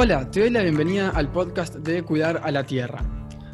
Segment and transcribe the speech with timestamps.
[0.00, 3.02] Hola, te doy la bienvenida al podcast de Cuidar a la Tierra.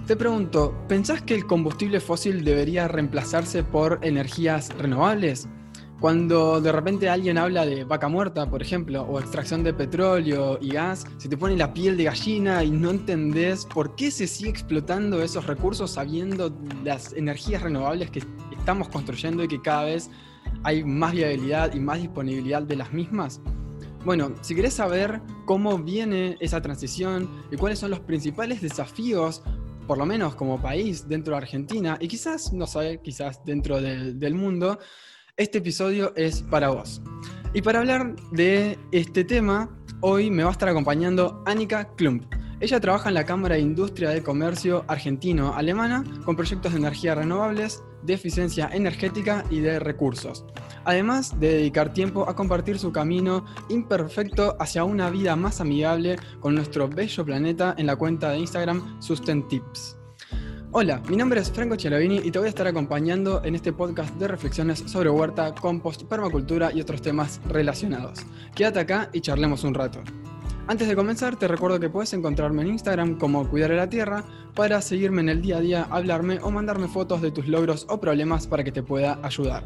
[0.06, 5.48] Te pregunto, ¿pensás que el combustible fósil debería reemplazarse por energías renovables?
[6.00, 10.72] Cuando de repente alguien habla de vaca muerta, por ejemplo, o extracción de petróleo y
[10.72, 14.50] gas, se te pone la piel de gallina y no entendés por qué se sigue
[14.50, 16.54] explotando esos recursos sabiendo
[16.84, 20.10] las energías renovables que estamos construyendo y que cada vez
[20.62, 23.40] hay más viabilidad y más disponibilidad de las mismas.
[24.04, 29.42] Bueno, si querés saber cómo viene esa transición y cuáles son los principales desafíos,
[29.86, 34.18] por lo menos como país dentro de Argentina y quizás, no sé, quizás dentro del,
[34.18, 34.78] del mundo,
[35.38, 37.00] este episodio es para vos.
[37.54, 42.24] Y para hablar de este tema, hoy me va a estar acompañando Annika Klump.
[42.64, 47.82] Ella trabaja en la Cámara de Industria de Comercio Argentino-Alemana con proyectos de energía renovables,
[48.02, 50.46] de eficiencia energética y de recursos.
[50.86, 56.54] Además de dedicar tiempo a compartir su camino imperfecto hacia una vida más amigable con
[56.54, 59.98] nuestro bello planeta en la cuenta de Instagram Sustentips.
[60.72, 64.14] Hola, mi nombre es Franco Chelavini y te voy a estar acompañando en este podcast
[64.16, 68.20] de reflexiones sobre huerta, compost, permacultura y otros temas relacionados.
[68.54, 70.02] Quédate acá y charlemos un rato.
[70.66, 74.24] Antes de comenzar, te recuerdo que puedes encontrarme en Instagram como Cuidar de la Tierra
[74.54, 78.00] para seguirme en el día a día, hablarme o mandarme fotos de tus logros o
[78.00, 79.62] problemas para que te pueda ayudar.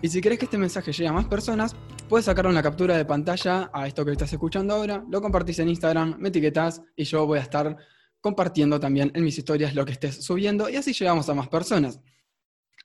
[0.00, 1.76] Y si querés que este mensaje llegue a más personas,
[2.08, 5.68] puedes sacar una captura de pantalla a esto que estás escuchando ahora, lo compartís en
[5.68, 7.76] Instagram, me etiquetás y yo voy a estar
[8.22, 12.00] compartiendo también en mis historias lo que estés subiendo y así llegamos a más personas.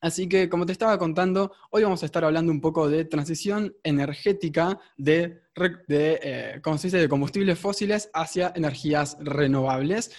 [0.04, 3.74] Así que, como te estaba contando, hoy vamos a estar hablando un poco de transición
[3.84, 5.44] energética de,
[5.88, 10.12] de, eh, de combustibles fósiles hacia energías renovables.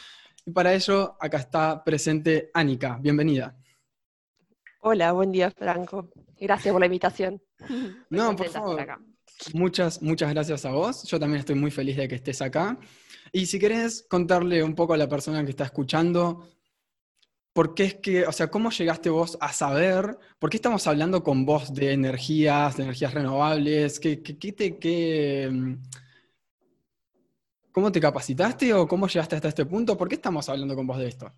[0.47, 2.97] Y para ello, acá está presente Anika.
[2.99, 3.59] Bienvenida.
[4.81, 6.09] Hola, buen día, Franco.
[6.41, 7.43] Gracias por la invitación.
[8.09, 8.87] No, por favor.
[9.53, 11.03] Muchas, muchas gracias a vos.
[11.03, 12.79] Yo también estoy muy feliz de que estés acá.
[13.33, 16.49] Y si querés contarle un poco a la persona que está escuchando,
[17.55, 21.23] ¿por qué es que, o sea, cómo llegaste vos a saber, por qué estamos hablando
[21.23, 24.01] con vos de energías, de energías renovables?
[24.01, 25.75] ¿Qué, te, qué, mm,
[27.73, 29.97] ¿Cómo te capacitaste o cómo llegaste hasta este punto?
[29.97, 31.33] ¿Por qué estamos hablando con vos de esto?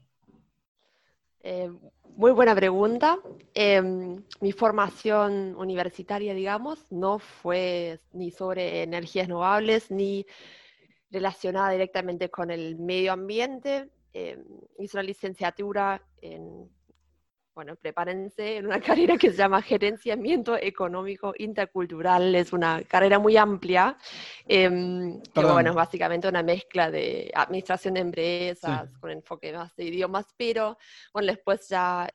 [1.43, 1.71] Eh,
[2.16, 3.19] muy buena pregunta.
[3.53, 10.27] Em, mi formación universitaria, digamos, no fue ni sobre energías renovables ni
[11.10, 13.91] relacionada directamente con el medio ambiente.
[14.19, 14.43] Eh,
[14.78, 16.71] hice una licenciatura en,
[17.54, 22.34] bueno, prepárense, en una carrera que se llama Gerenciamiento Económico Intercultural.
[22.34, 23.94] Es una carrera muy amplia,
[24.49, 24.71] eh,
[25.34, 30.78] bueno, es básicamente una mezcla de administración de empresas con enfoque más de idiomas, pero
[31.12, 32.09] bueno, después ya...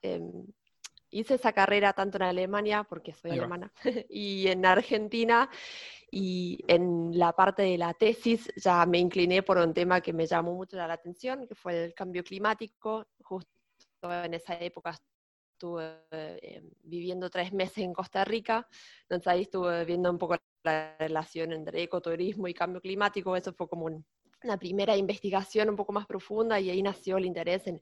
[1.12, 3.72] Hice esa carrera tanto en Alemania, porque soy alemana,
[4.10, 5.50] y en Argentina,
[6.10, 10.26] y en la parte de la tesis ya me incliné por un tema que me
[10.26, 13.06] llamó mucho la atención, que fue el cambio climático.
[13.22, 13.50] Justo
[14.04, 14.98] en esa época
[15.54, 18.68] estuve eh, viviendo tres meses en Costa Rica,
[19.04, 23.36] entonces ahí estuve viendo un poco la relación entre ecoturismo y cambio climático.
[23.36, 27.68] Eso fue como una primera investigación un poco más profunda y ahí nació el interés
[27.68, 27.80] en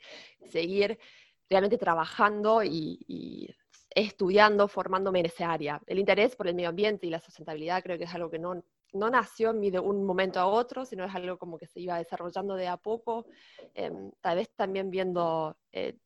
[0.50, 1.00] seguir
[1.50, 3.56] realmente trabajando y
[3.90, 5.82] estudiando, formándome en esa área.
[5.88, 8.64] El interés por el medio ambiente y la sustentabilidad creo que es algo que no,
[8.94, 12.56] no nació de un momento a otro, sino es algo como que se iba desarrollando
[12.56, 13.26] de a poco,
[13.74, 15.98] em, tal vez también viendo, eh,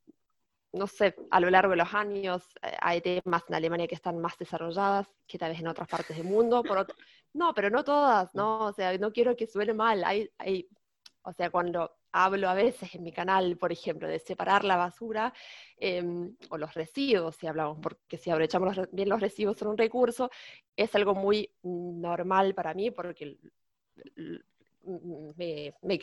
[0.72, 4.20] no sé, a lo largo de los años eh, hay temas en Alemania que están
[4.20, 6.64] más desarrolladas que tal vez en otras partes del mundo,
[7.34, 8.66] no, pero no todas, ¿no?
[8.68, 10.70] O sea, no quiero que suene mal, hay
[11.26, 15.34] o sea, cuando hablo a veces en mi canal, por ejemplo, de separar la basura
[15.78, 20.30] em, o los residuos, si hablamos, porque si aprovechamos bien los residuos son un recurso,
[20.78, 23.38] es algo muy normal para mí porque
[25.38, 26.00] me, me,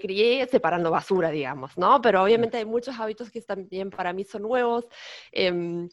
[0.00, 2.00] crié, separando basura, digamos, ¿no?
[2.00, 4.86] Pero obviamente hay muchos hábitos que también para mí son nuevos.
[5.32, 5.88] Em,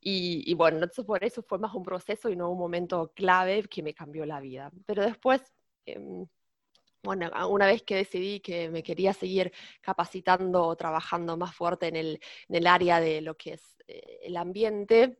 [0.00, 3.82] y, bueno, entonces por eso fue más un proceso y no un momento clave que
[3.82, 4.70] me cambió la vida.
[4.86, 5.42] Pero después,
[5.86, 6.26] em,
[7.04, 9.52] bueno, una vez que decidí que me quería seguir
[9.82, 15.18] capacitando o trabajando más fuerte en el, área de lo que es eh, el ambiente,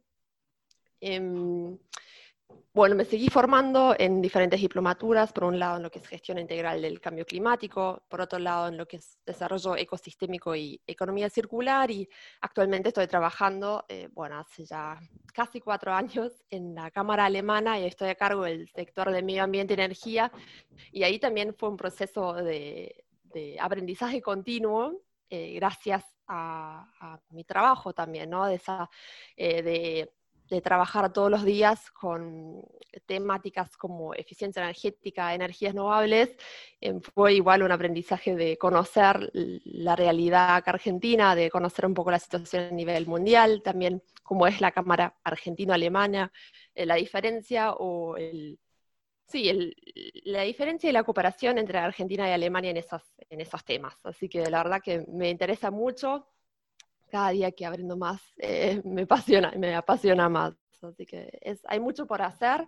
[1.00, 1.78] em,
[2.74, 6.38] bueno, me seguí formando en diferentes diplomaturas, por un lado en lo que es gestión
[6.38, 11.30] integral del cambio climático, por otro lado en lo que es desarrollo ecosistémico y economía
[11.30, 12.08] circular, y
[12.40, 14.98] actualmente estoy trabajando, eh, bueno, hace ya
[15.32, 19.44] casi cuatro años en la Cámara Alemana y estoy a cargo del sector de medio
[19.44, 20.32] ambiente y energía,
[20.90, 23.04] y ahí también fue un proceso de,
[23.60, 25.00] aprendizaje continuo,
[25.30, 28.46] eh, gracias a, mi trabajo también, ¿no?
[28.46, 28.90] De, esa,
[29.36, 30.12] eh, de
[30.50, 32.62] de trabajar todos los días con
[33.06, 36.30] temáticas como eficiencia energética, energías renovables,
[36.80, 42.18] em, fue igual un aprendizaje de conocer la realidad argentina, de conocer un poco la
[42.18, 46.32] situación a nivel mundial, también cómo es la Cámara Argentino-Alemana,
[46.74, 48.58] eh, la diferencia o el,
[49.26, 49.72] sí,
[50.24, 53.96] la diferencia y la cooperación entre Argentina y Alemania en esos, en esos temas.
[54.04, 56.33] Así que la verdad que me interesa mucho
[57.14, 60.52] cada día que abriendo más eh, me apasiona, me apasiona más.
[60.82, 62.66] Así que es, hay mucho por hacer,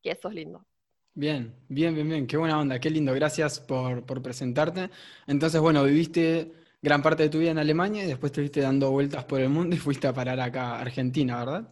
[0.00, 0.64] que eso es lindo.
[1.12, 4.90] Bien, bien, bien, bien, qué buena onda, qué lindo, gracias por, por presentarte.
[5.26, 9.24] Entonces, bueno, viviste gran parte de tu vida en Alemania y después te dando vueltas
[9.24, 11.68] por el mundo y fuiste a parar acá a Argentina, ¿verdad?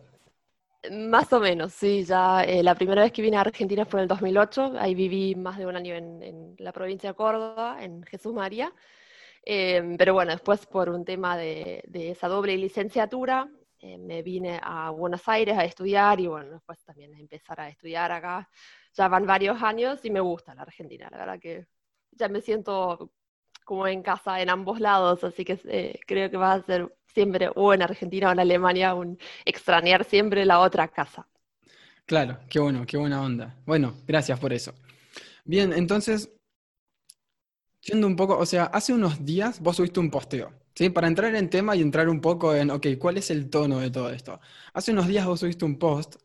[0.91, 4.03] Más o menos, sí, ya eh, la primera vez que vine a Argentina fue en
[4.03, 8.03] el 2008, ahí viví más de un año en, en la provincia de Córdoba, en
[8.03, 8.73] Jesús María,
[9.49, 13.49] Em, pero bueno, después por un tema de, esa doble licenciatura,
[13.79, 17.69] eh, me vine a Buenos Aires a estudiar y bueno, después también a empezar a
[17.69, 18.49] estudiar acá.
[18.95, 21.67] Ya van varios años y me gusta la Argentina, la verdad que
[22.11, 23.13] ya me siento
[23.65, 27.49] como en casa en ambos lados, así que eh, creo que va a ser siempre
[27.55, 31.29] o en Argentina o en Alemania un extrañar siempre la otra casa.
[32.05, 33.55] Claro, qué bueno, qué buena onda.
[33.65, 34.75] Bueno, gracias por eso.
[35.45, 36.36] Bien, entonces
[37.87, 40.91] Siendo un poco, o sea, hace unos días vos subiste un posteo, ¿sí?
[40.91, 43.93] Para entrar en tema y entrar un poco en, ok, ¿cuál es el tono de
[43.93, 44.41] todo esto?
[44.73, 46.17] Hace unos días vos subiste un post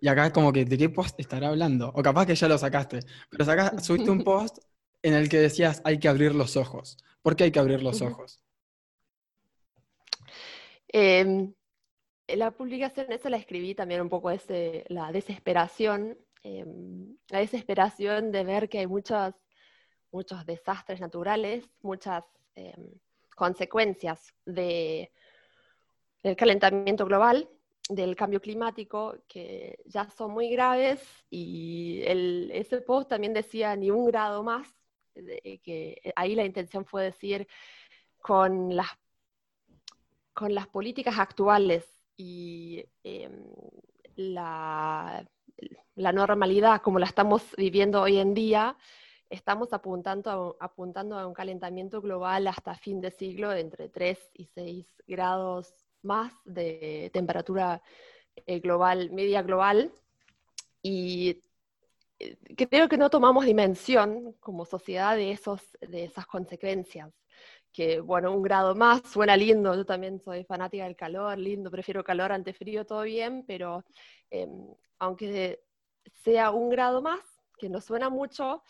[0.00, 1.92] y acá como que, ¿de qué post estará hablando?
[1.94, 4.56] O capaz que ya lo sacaste, pero sacás, subiste un post
[5.02, 6.96] en el que decías, hay que abrir los ojos.
[7.20, 8.40] ¿Por qué hay que abrir los ojos?
[10.88, 11.52] Em,
[12.26, 18.44] la publicación, esa la escribí también un poco, ese, la desesperación, em, la desesperación de
[18.44, 19.34] ver que hay muchas
[20.16, 22.24] muchos desastres naturales, muchas
[22.54, 22.84] em,
[23.34, 25.12] consecuencias de,
[26.22, 27.48] del calentamiento global,
[27.90, 32.02] del cambio climático, que ya son muy graves, y
[32.62, 34.66] ese post también decía ni un grado más,
[35.64, 37.46] que ahí la intención fue decir
[38.20, 38.90] con las,
[40.32, 41.84] con las políticas actuales
[42.16, 43.44] y em,
[44.16, 45.26] la,
[45.94, 48.76] la normalidad como la estamos viviendo hoy en día,
[49.30, 54.18] estamos apuntando a, apuntando a un calentamiento global hasta fin de siglo de entre 3
[54.34, 57.82] y 6 grados más de temperatura
[58.46, 59.92] eh, global, media global.
[60.82, 61.42] Y
[62.18, 62.36] eh,
[62.68, 67.12] creo que no tomamos dimensión como sociedad de, esos, de esas consecuencias.
[67.72, 72.02] Que, bueno, un grado más suena lindo, yo también soy fanática del calor, lindo, prefiero
[72.02, 73.84] calor ante frío, todo bien, pero
[74.30, 75.60] em, aunque
[76.24, 77.20] sea un grado más,
[77.58, 78.62] que no suena mucho,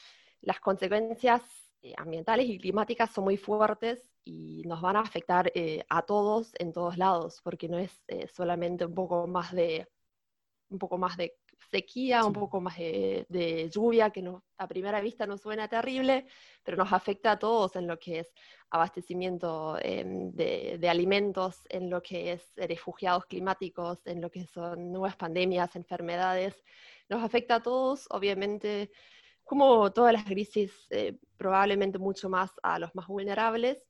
[0.46, 1.42] las consecuencias
[1.82, 6.52] eh, ambientales y climáticas son muy fuertes y nos van a afectar eh, a todos
[6.60, 9.88] en todos lados, porque no es eh, solamente un poco más de
[10.68, 11.36] un poco más de
[11.70, 14.24] sequía, un poco más de, lluvia, que
[14.58, 16.26] a primera vista no suena terrible,
[16.62, 18.32] pero nos afecta a todos en lo que es
[18.70, 24.92] abastecimiento em, de, de, alimentos, en lo que es refugiados climáticos, en lo que son
[24.92, 26.62] nuevas pandemias, enfermedades.
[27.08, 28.90] Nos afecta a todos, obviamente
[29.46, 33.86] como todas las crisis, eh, probablemente mucho más a los más vulnerables,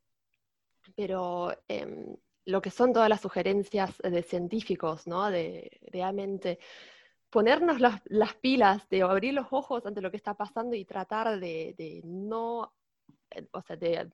[0.94, 2.14] pero em,
[2.44, 5.30] lo que son todas las sugerencias de científicos, ¿no?
[5.30, 6.58] De realmente
[7.30, 12.02] ponernos las, pilas, de abrir los ojos ante lo que está pasando y tratar de,
[12.04, 12.72] no,
[13.30, 14.10] eh, o sea, de,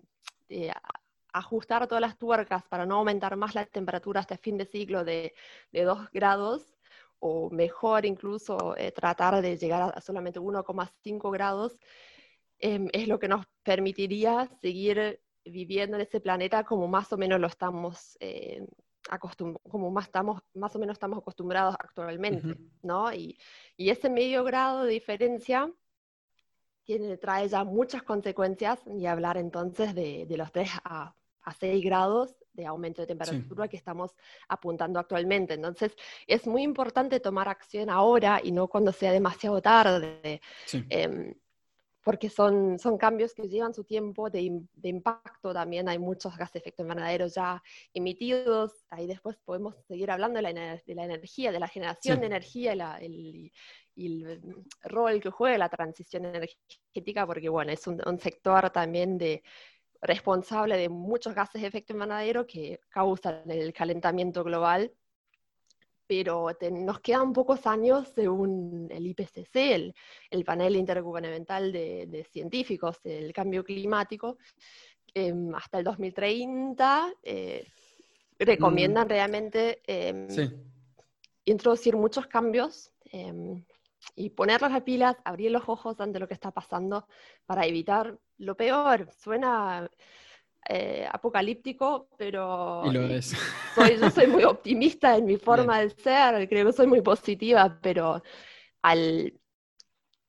[1.32, 5.34] ajustar todas las tuercas para no aumentar más la temperatura hasta fin de siglo de,
[5.72, 6.76] de 2 grados,
[7.24, 11.78] o mejor incluso eh, tratar de llegar a solamente 1,5 grados,
[12.58, 17.38] em, es lo que nos permitiría seguir viviendo en ese planeta como más o menos
[17.40, 18.66] lo estamos eh,
[19.68, 23.12] como más, estamos, más o menos estamos acostumbrados actualmente, ¿no?
[23.12, 23.36] Y,
[23.76, 25.72] y, ese medio grado de diferencia
[26.84, 31.84] tiene, trae ya muchas consecuencias, y hablar entonces de, de los 3 a, a 6
[31.84, 34.12] grados de aumento de temperatura que estamos
[34.48, 35.54] apuntando actualmente.
[35.54, 35.94] Entonces,
[36.26, 40.40] es muy importante tomar acción ahora y no cuando sea demasiado tarde,
[40.90, 41.34] em,
[42.04, 45.88] porque son, son cambios que llevan su tiempo de, de, impacto también.
[45.88, 47.62] Hay muchos gases de efecto invernadero ya
[47.94, 48.72] emitidos.
[48.90, 52.72] Ahí después podemos seguir hablando de la, de la energía, de la generación de energía
[52.72, 53.52] el,
[53.94, 54.40] y el
[54.82, 59.44] rol que juega la transición energética, porque bueno, es un sector también de
[60.02, 64.92] responsable de muchos gases de efecto invernadero que causan el calentamiento global,
[66.06, 69.94] pero nos quedan pocos años según el IPCC, el,
[70.30, 74.36] el panel intergubernamental de, científicos del cambio climático,
[75.14, 77.66] em, hasta el 2030 eh,
[78.38, 79.08] recomiendan mm.
[79.08, 80.26] realmente em,
[81.44, 83.64] introducir muchos cambios em,
[84.14, 87.06] y poner las pilas, abrir los ojos ante lo que está pasando
[87.46, 89.08] para evitar lo peor.
[89.12, 89.88] Suena
[90.68, 93.34] eh, apocalíptico, pero y lo es.
[93.74, 97.78] Soy, yo soy muy optimista en mi forma de ser, creo que soy muy positiva,
[97.80, 98.22] pero
[98.82, 99.40] al,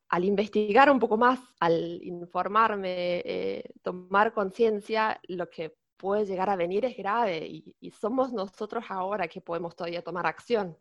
[0.10, 6.56] al investigar un poco más, al informarme, eh, tomar conciencia, lo que puede llegar a
[6.56, 10.78] venir es grave y, y, somos nosotros ahora que podemos todavía tomar acción.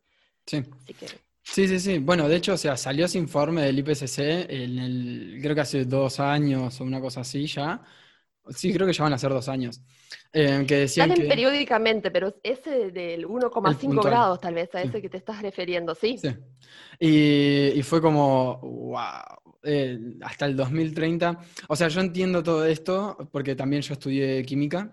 [0.47, 0.63] Sí.
[1.43, 1.99] Sí, sí, sí.
[1.99, 4.19] Bueno, de hecho, o sea, salió ese informe del IPCC
[4.49, 7.83] en el, creo que hace dos años o una cosa así ya.
[8.51, 9.81] Sí, creo que ya van a ser dos años.
[10.33, 11.29] Eh, que decían Salen que...
[11.29, 16.19] periódicamente, pero ese del 1,5 grados, tal vez, a ese que te estás refiriendo, ¿sí?
[16.19, 16.29] Sí.
[16.99, 21.39] Y, y fue como, wow, eh, hasta el 2030.
[21.69, 24.93] O sea, yo entiendo todo esto porque también yo estudié química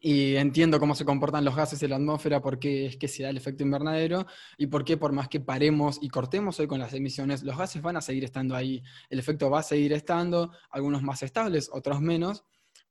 [0.00, 3.22] y entiendo cómo se comportan los gases en la atmósfera, por qué es que se
[3.22, 4.26] da el efecto invernadero
[4.56, 7.82] y por qué por más que paremos y cortemos hoy con las emisiones, los gases
[7.82, 8.82] van a seguir estando ahí.
[9.10, 12.44] El efecto va a seguir estando, algunos más estables, otros menos,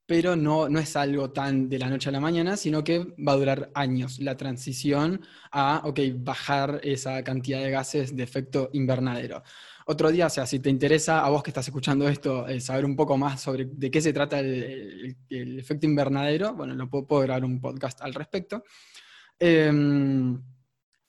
[0.06, 3.34] pero no, no es algo tan de la noche a la mañana, sino que va
[3.34, 5.22] a durar años la transición
[5.52, 5.84] a,
[6.16, 9.44] bajar esa cantidad de gases de efecto invernadero
[9.88, 12.84] otro día, o sea, si te interesa a vos que estás escuchando esto, eh, saber
[12.84, 17.46] un poco más sobre de qué se trata el, efecto invernadero, bueno, lo puedo, grabar
[17.46, 18.64] un podcast al respecto.
[19.40, 20.42] Em,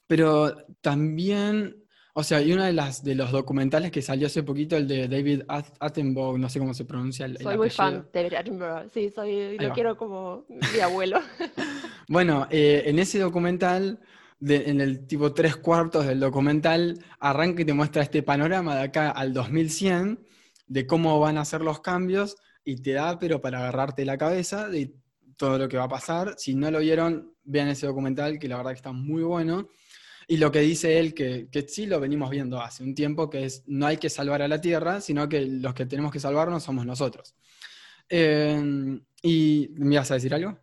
[0.07, 4.77] pero también, o sea, y uno de, las, de los documentales que salió hace poquito,
[4.77, 8.37] el de David Attenborough, no sé cómo se pronuncia el, Soy muy fan de David
[8.37, 11.19] Attenborough, sí, soy, lo quiero como mi abuelo.
[12.09, 13.99] bueno, eh, en ese documental
[14.41, 19.11] en el tipo tres cuartos del documental, arranca y te muestra este panorama de acá
[19.11, 20.21] al 2100,
[20.67, 24.69] de cómo van a ser los cambios, y te da, pero para agarrarte la cabeza
[24.69, 24.95] de
[25.37, 26.35] todo lo que va a pasar.
[26.37, 29.69] Si no lo vieron, vean ese documental, que la verdad que está muy bueno.
[30.27, 33.47] Y lo que dice él, que, que sí lo venimos viendo hace un tiempo, que
[33.47, 36.63] es no hay que salvar a la Tierra, sino que los que tenemos que salvarnos
[36.63, 37.35] somos nosotros.
[38.11, 40.59] Eh, ¿Y me vas a decir algo?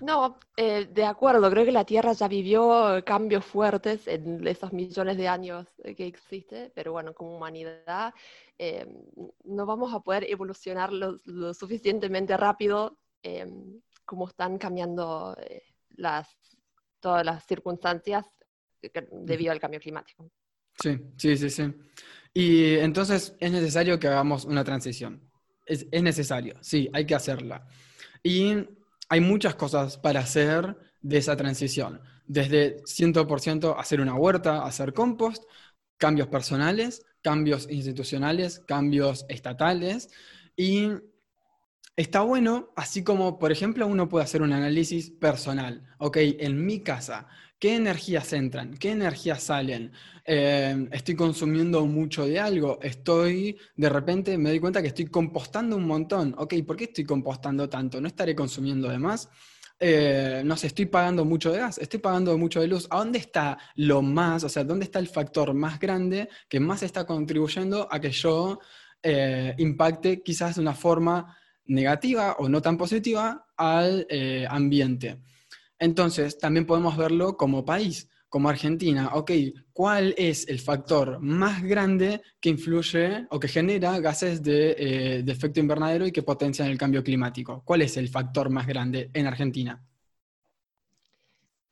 [0.00, 5.16] No, eh, de acuerdo, creo que la Tierra ya vivió cambios fuertes en esos millones
[5.16, 8.14] de años que existe, pero bueno, como humanidad
[8.58, 8.86] eh,
[9.44, 13.46] no vamos a poder evolucionar lo, suficientemente rápido eh,
[14.04, 15.36] como están cambiando
[15.96, 16.28] las,
[17.00, 18.26] todas las circunstancias
[19.10, 20.30] debido al cambio climático.
[20.80, 21.74] Sí, sí, sí, sí.
[22.32, 25.30] Y entonces es necesario que hagamos una transición.
[25.66, 27.66] Es, es necesario, sí, hay que hacerla.
[28.22, 28.66] Y
[29.08, 32.00] hay muchas cosas para hacer de esa transición.
[32.26, 35.44] Desde 100% hacer una huerta, hacer compost,
[35.98, 40.10] cambios personales, cambios institucionales, cambios estatales.
[40.56, 40.90] Y
[41.96, 45.86] está bueno, así como, por ejemplo, uno puede hacer un análisis personal.
[45.98, 47.28] Ok, en mi casa,
[47.64, 48.76] ¿qué energías entran?
[48.76, 49.90] ¿Qué energías salen?
[50.26, 55.74] Eh, estoy consumiendo mucho de algo, estoy, de repente me doy cuenta que estoy compostando
[55.74, 56.34] un montón.
[56.36, 58.02] Ok, ¿por qué estoy compostando tanto?
[58.02, 59.30] ¿No estaré consumiendo de más?
[59.80, 62.86] Eh, no sé, estoy pagando mucho de gas, estoy pagando mucho de luz.
[62.90, 66.82] ¿A dónde está lo más, o sea, dónde está el factor más grande que más
[66.82, 68.58] está contribuyendo a que yo
[69.02, 74.06] eh, impacte quizás de una forma negativa o no tan positiva al
[74.50, 75.22] ambiente?
[75.84, 79.30] Entonces, también podemos verlo como país como Argentina, ok,
[79.72, 85.60] ¿cuál es el factor más grande que influye o que genera gases eh, de, efecto
[85.60, 87.62] invernadero y que potencian el cambio climático?
[87.64, 89.80] ¿Cuál es el factor más grande en Argentina?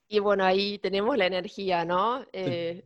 [0.06, 2.24] Y bueno, ahí tenemos la energía, ¿no?
[2.32, 2.84] Eh,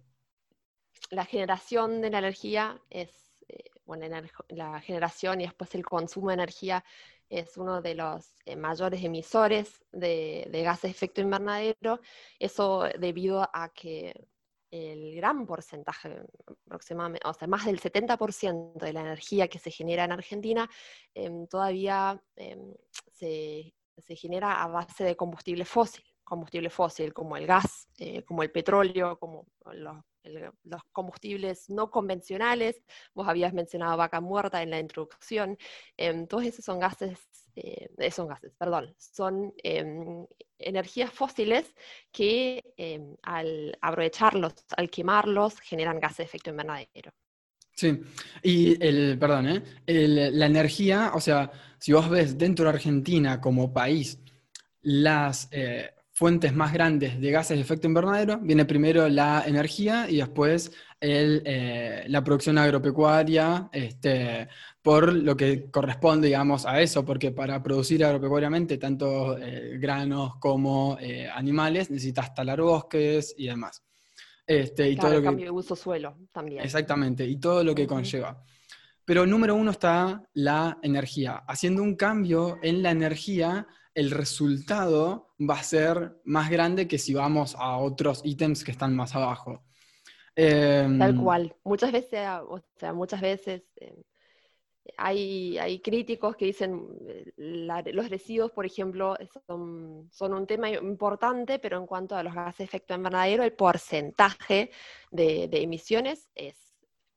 [1.10, 3.10] la generación de la energía es,
[3.48, 4.06] eh, bueno,
[4.48, 6.82] la generación y después el consumo de energía
[7.28, 12.00] es uno de los eh, mayores emisores de, gases de efecto invernadero,
[12.38, 14.28] eso debido a que
[14.70, 16.22] el gran porcentaje,
[16.66, 20.68] aproximadamente, o sea, más del 70% de la energía que se genera en Argentina
[21.14, 22.74] em, todavía em,
[23.12, 23.72] se,
[24.08, 29.18] genera a base de combustible fósil, combustible fósil como el gas, eh, como el petróleo,
[29.18, 29.96] como los
[30.64, 32.82] los combustibles no convencionales,
[33.14, 35.56] vos habías mencionado vaca muerta en la introducción,
[35.96, 37.18] em, todos esos son gases,
[37.56, 40.26] eh, son gases, perdón, son em,
[40.58, 41.74] energías fósiles
[42.12, 47.12] que em, al aprovecharlos, al quemarlos, generan gases de efecto invernadero.
[47.76, 48.00] Sí,
[48.42, 49.62] y el, perdón, ¿eh?
[49.86, 54.18] la energía, o sea, si vos ves dentro de Argentina como país
[54.80, 60.16] las eh, fuentes más grandes de gases de efecto invernadero, viene primero la energía y
[60.16, 64.48] después eh, la producción agropecuaria, este,
[64.80, 70.96] por lo que corresponde, digamos, a eso, porque para producir agropecuariamente tanto eh, granos como
[70.98, 73.84] eh, animales necesitas talar bosques y demás.
[74.46, 76.64] Este, y todo lo cambio de uso suelo también.
[76.64, 78.42] Exactamente, y todo lo que conlleva.
[79.04, 81.44] Pero número uno está la energía.
[81.46, 83.66] Haciendo un cambio en la energía,
[83.96, 88.94] el resultado va a ser más grande que si vamos a otros ítems que están
[88.94, 89.64] más abajo.
[90.34, 91.56] Tal em, cual.
[91.64, 94.02] Muchas veces, o sea, muchas veces eh,
[94.98, 101.58] hay, hay, críticos que dicen eh, los residuos, por ejemplo, son, son, un tema importante,
[101.58, 104.70] pero en cuanto a los gases de efecto invernadero, el porcentaje
[105.10, 106.54] de, de emisiones es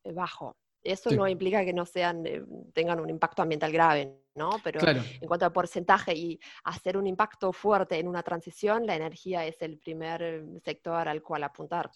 [0.06, 0.56] bajo.
[0.82, 2.42] Eso no implica que no sean, eh,
[2.74, 4.51] tengan un impacto ambiental grave, ¿no?
[4.63, 9.46] Pero en cuanto al porcentaje y hacer un impacto fuerte en una transición, la energía
[9.46, 11.91] es el primer eh, sector al cual apuntar.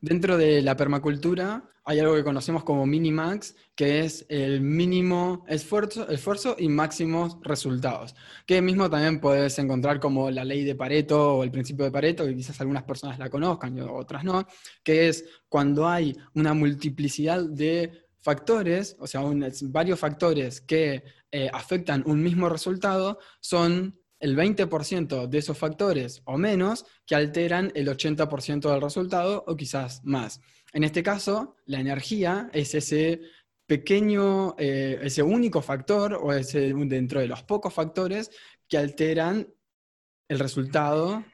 [0.00, 6.08] Dentro de la permacultura hay algo que conocemos como minimax, que es el mínimo esfuerzo,
[6.08, 8.14] esfuerzo y máximos resultados,
[8.46, 12.24] que mismo también puedes encontrar como la ley de Pareto o el principio de Pareto,
[12.24, 14.46] que quizás algunas personas la conozcan y otras no,
[14.84, 19.22] que es cuando hay una multiplicidad de factores, o sea,
[19.64, 26.38] varios factores que eh, afectan un mismo resultado, son el 20% de esos factores o
[26.38, 30.40] menos que alteran el 80% del resultado o quizás más.
[30.72, 33.20] En este caso, la energía es ese
[33.66, 38.30] pequeño, eh, ese único factor o ese dentro de los pocos factores
[38.68, 39.48] que alteran
[40.28, 41.24] el resultado.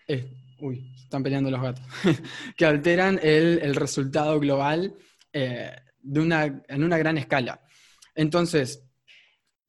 [0.60, 1.84] uy, están peleando los gatos.
[2.56, 4.94] que alteran el, resultado global
[5.32, 7.60] eh, en una gran escala.
[8.14, 8.84] Entonces,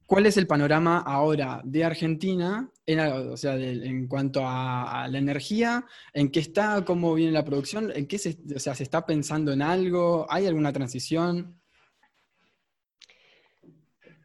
[0.05, 5.85] ¿cuál es el panorama ahora de Argentina en, o sea, en cuanto a, la energía?
[6.13, 6.83] ¿En qué está?
[6.83, 7.91] ¿Cómo viene la producción?
[7.95, 10.25] ¿En qué se, o sea, se está pensando en algo?
[10.29, 11.61] ¿Hay alguna transición?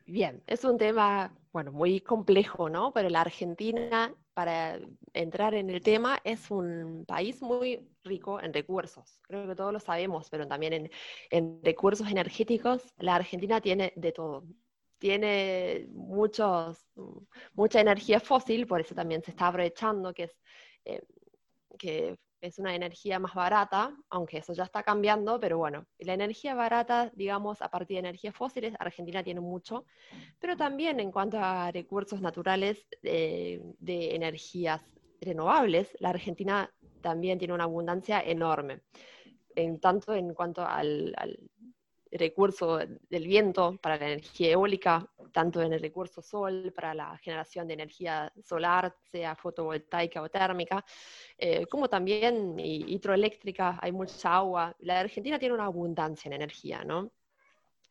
[0.06, 2.92] Bien, es un tema, bueno, muy complejo, ¿no?
[2.92, 4.80] Pero la Argentina para
[5.12, 9.20] entrar en el tema, es un país muy rico en recursos.
[9.22, 10.90] Creo que todos lo sabemos, pero también
[11.30, 14.44] en, recursos energéticos, la Argentina tiene de todo.
[14.98, 16.84] Tiene muchos,
[17.54, 20.36] mucha energía fósil, por eso también se está aprovechando, que es
[20.84, 21.02] eh,
[21.78, 26.54] que es una energía más barata, aunque eso ya está cambiando, pero bueno, la energía
[26.54, 29.86] barata, digamos, a partir de energías fósiles, Argentina tiene mucho,
[30.38, 34.82] pero también en cuanto a recursos naturales eh, de energías
[35.22, 38.82] renovables, la Argentina también tiene una abundancia enorme,
[39.54, 41.14] en tanto en cuanto al
[42.14, 47.66] recurso del viento para la energía eólica, tanto en el recurso sol para la generación
[47.66, 50.84] de energía solar, sea fotovoltaica o térmica,
[51.36, 54.74] eh, como también hidroeléctrica, hay mucha agua.
[54.80, 57.10] La Argentina tiene una abundancia en energía, ¿no?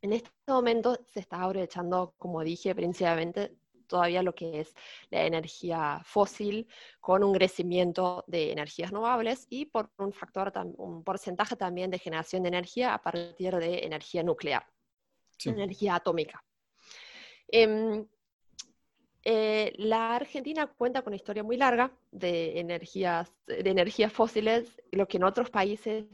[0.01, 3.55] En este momento se está aprovechando, como dije, principalmente
[3.87, 4.75] todavía lo que es
[5.09, 6.67] la energía fósil
[6.99, 12.43] con un crecimiento de energías renovables y por un factor, un porcentaje también de generación
[12.43, 14.65] de energía a partir de energía nuclear,
[15.45, 16.43] energía atómica.
[17.47, 18.05] Em,
[19.25, 25.07] eh, la Argentina cuenta con una historia muy larga de energías, de energías fósiles, lo
[25.07, 26.05] que en otros países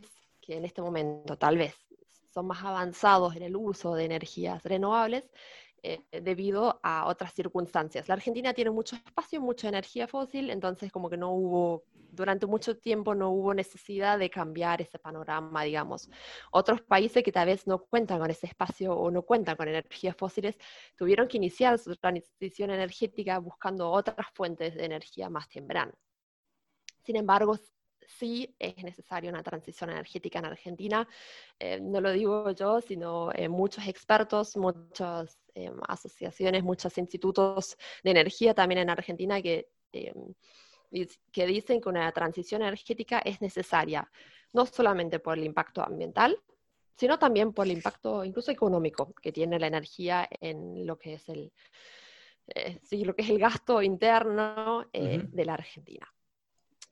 [0.41, 1.75] que en este momento tal vez
[2.33, 5.23] son más avanzados en el uso de energías renovables,
[5.83, 8.07] eh, debido a otras circunstancias.
[8.07, 12.77] La Argentina tiene mucho espacio, mucha energía fósil, entonces como que no hubo, durante mucho
[12.77, 16.09] tiempo no hubo necesidad de cambiar ese panorama, digamos.
[16.51, 20.15] Otros países que tal vez no cuentan con ese espacio o no cuentan con energías
[20.15, 20.57] fósiles,
[20.95, 25.93] tuvieron que iniciar su transición energética buscando otras fuentes de energía más temprano.
[27.03, 27.57] Sin embargo,
[28.09, 31.07] sí es necesaria una transición energética en Argentina.
[31.59, 38.11] Eh, no lo digo yo, sino eh, muchos expertos, muchas eh, asociaciones, muchos institutos de
[38.11, 44.09] energía también en Argentina que, que dicen que una transición energética es necesaria,
[44.53, 46.37] no solamente por el impacto ambiental,
[46.95, 51.29] sino también por el impacto incluso económico que tiene la energía en lo que es
[51.29, 51.53] el,
[52.83, 56.11] sí, lo que es el gasto interno de la Argentina.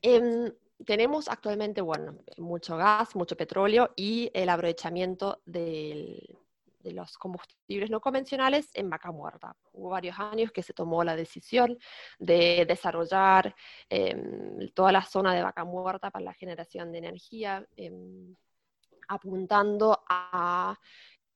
[0.02, 0.52] Em,
[0.86, 6.38] tenemos actualmente, bueno, mucho gas, mucho petróleo y el aprovechamiento de
[6.84, 9.56] los combustibles no convencionales en vaca muerta.
[9.74, 11.78] Hubo varios años que se tomó la decisión
[12.20, 13.56] de desarrollar
[13.90, 18.36] em, toda la zona de vaca muerta para la generación de energía, em,
[19.08, 20.78] apuntando a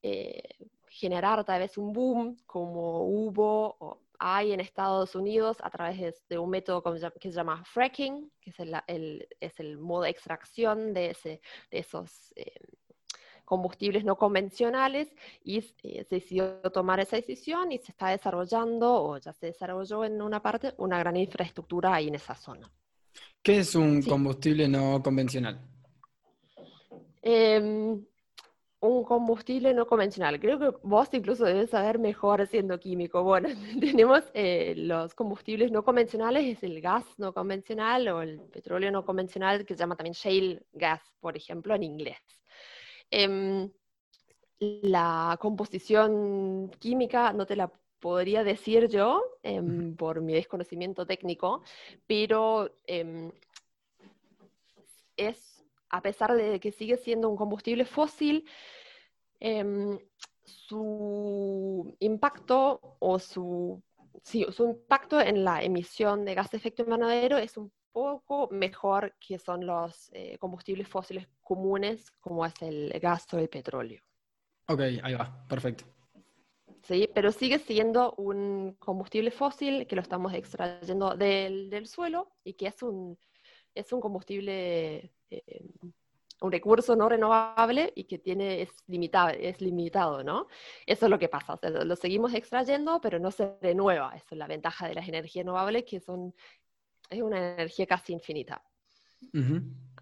[0.02, 0.42] eh,
[0.88, 6.48] generar tal vez un boom como hubo hay en Estados Unidos a través de, un
[6.48, 6.82] método
[7.20, 11.40] que se llama fracking, que es el, es el modo de extracción de, ese,
[11.72, 12.54] de esos eh,
[13.44, 15.62] combustibles no convencionales y eh,
[16.06, 20.40] se decidió tomar esa decisión y se está desarrollando o ya se desarrolló en una
[20.40, 22.70] parte una gran infraestructura ahí en esa zona.
[23.42, 25.60] ¿Qué es un combustible no convencional?
[27.20, 28.04] Em,
[28.82, 30.40] un combustible no convencional.
[30.40, 33.22] Creo que vos incluso debes saber mejor siendo químico.
[33.22, 33.48] Bueno,
[33.80, 39.04] tenemos eh, los combustibles no convencionales, es el gas no convencional o el petróleo no
[39.04, 42.18] convencional, que se llama también shale gas, por ejemplo, en inglés.
[43.10, 43.70] Em,
[44.58, 51.62] la composición química no te la podría decir yo em, por mi desconocimiento técnico,
[52.06, 53.30] pero em,
[55.16, 55.51] es,
[55.92, 58.44] a pesar de que sigue siendo un combustible fósil,
[60.44, 63.82] su impacto o su,
[64.22, 69.38] su impacto en la emisión de gas de efecto invernadero es un poco mejor que
[69.38, 74.02] son los eh, combustibles fósiles comunes, como es el gas o el petróleo.
[74.68, 75.84] Ok, ahí va, perfecto.
[76.82, 82.66] Sí, pero sigue siendo un combustible fósil que lo estamos extrayendo del, suelo y que
[82.66, 83.18] es un,
[83.74, 85.64] es un combustible, eh,
[86.40, 90.48] un recurso no renovable y que tiene, es, limitado, es limitado, ¿no?
[90.86, 94.12] Eso es lo que pasa, lo seguimos extrayendo, pero no se renueva.
[94.16, 96.34] Eso es la ventaja de las energías renovables, que son
[97.10, 98.62] es una energía casi infinita.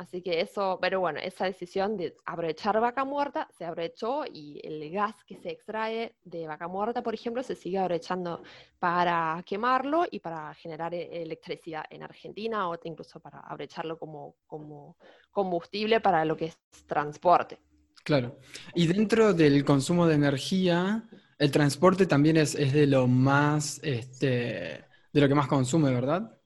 [0.00, 4.90] Así que eso, pero bueno, esa decisión de aprovechar vaca muerta se aprovechó y el
[4.90, 8.42] gas que se extrae de vaca muerta, por ejemplo, se sigue aprovechando
[8.78, 14.96] para quemarlo y para generar e-, electricidad en Argentina o incluso para aprovecharlo como, como
[15.30, 17.59] combustible para lo que es transporte.
[18.02, 18.38] Claro.
[18.74, 21.04] Y dentro del consumo de energía,
[21.38, 26.39] el transporte también es, es de lo más, este, de lo que más consume, ¿verdad?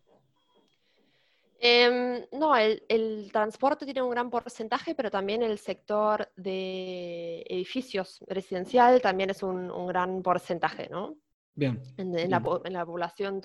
[1.67, 9.01] Em, no, el, transporte tiene un gran porcentaje, pero también el sector de edificios residencial
[9.01, 11.17] también es un, gran porcentaje, ¿no?
[11.55, 11.81] Bien.
[11.97, 13.41] En, La, población,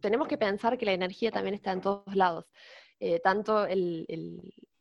[0.00, 2.46] tenemos que pensar que la energía también está en todos lados.
[2.98, 3.64] Eh, tanto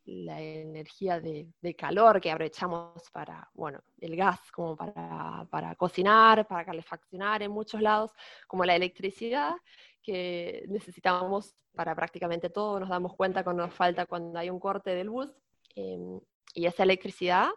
[0.05, 6.65] la energía de, calor que aprovechamos para, bueno, el gas como para, para cocinar, para
[6.65, 8.11] calefaccionar en muchos lados,
[8.47, 9.53] como la electricidad,
[10.01, 14.91] que necesitamos para prácticamente todo, nos damos cuenta cuando nos falta cuando hay un corte
[14.91, 15.29] del bus,
[15.75, 16.19] em,
[16.53, 17.49] y esa electricidad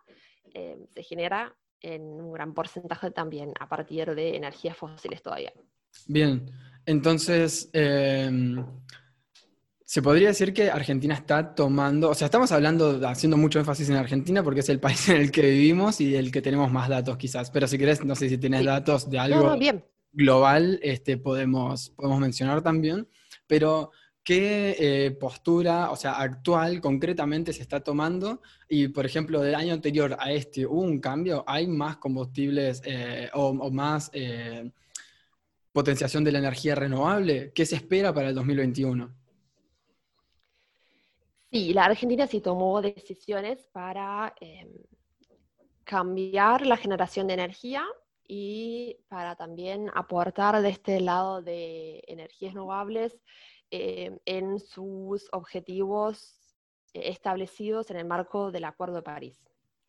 [0.53, 5.53] em, se genera en un gran porcentaje también a partir de energías fósiles todavía.
[6.07, 6.51] Bien,
[6.87, 8.65] entonces, em,
[9.85, 13.97] se podría decir que Argentina está tomando, o sea, estamos hablando, haciendo mucho énfasis en
[13.97, 17.17] Argentina porque es el país en el que vivimos y el que tenemos más datos
[17.17, 19.57] quizás, pero si querés, no sé si tienes datos de algo
[20.15, 23.07] global, este, podemos, podemos mencionar también,
[23.47, 23.91] pero
[24.25, 28.41] ¿Qué eh, postura, o sea, actual concretamente se está tomando?
[28.71, 31.45] Y, por ejemplo, del año anterior a este, ¿hubo un cambio?
[31.47, 34.71] ¿Hay más combustibles eh, o, más eh,
[35.73, 37.53] potenciación de la energía renovable?
[37.55, 39.15] ¿Qué se espera para el 2021?
[41.53, 44.71] Sí, la Argentina sí tomó decisiones para em,
[45.85, 47.85] cambiar la generación de energía
[48.27, 53.21] y para también aportar de este lado de energías renovables
[53.71, 56.57] eh, en sus objetivos
[56.93, 59.41] eh, establecidos en el marco del Acuerdo de París.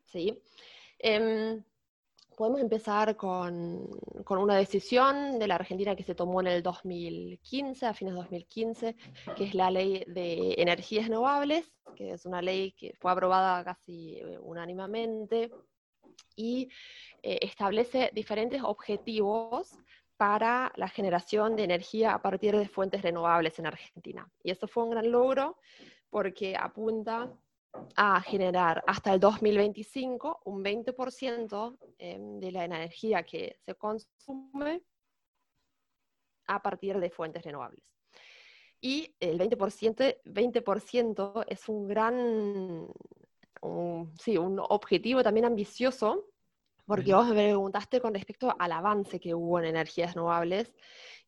[0.06, 0.41] ¿sí?
[1.00, 1.63] Em,
[2.36, 3.88] podemos empezar con,
[4.24, 8.19] con, una decisión de la Argentina que se tomó en el 2015, a fines de
[8.19, 8.95] 2015,
[9.36, 14.17] que es la ley de energías renovables, que es una ley que fue aprobada casi
[14.17, 15.52] eh, unánimemente
[16.36, 16.69] y
[17.21, 19.78] establece diferentes objetivos
[20.17, 24.30] para la generación de energía a partir de fuentes renovables en Argentina.
[24.43, 25.58] Y eso fue un gran logro
[26.10, 27.30] porque apunta
[27.95, 34.82] a generar hasta el 2025 un 20% em, de la energía que se consume
[36.47, 37.84] a partir de fuentes renovables.
[38.80, 40.63] Y el 20%, 20
[41.47, 42.88] es un gran,
[44.19, 46.25] sí, un objetivo también ambicioso
[46.86, 50.71] porque vos me preguntaste con respecto al avance que hubo en energías renovables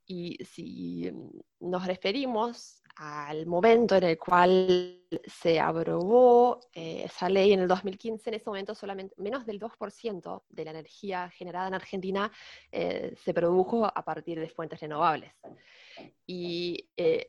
[0.05, 1.11] y si
[1.59, 8.29] nos referimos al momento en el cual se aprobó eh, esa ley en el 2015,
[8.29, 12.31] en ese momento solamente menos del 2% de la energía generada en Argentina
[12.71, 15.33] eh, se produjo a partir de fuentes renovables.
[16.25, 17.27] Y, eh,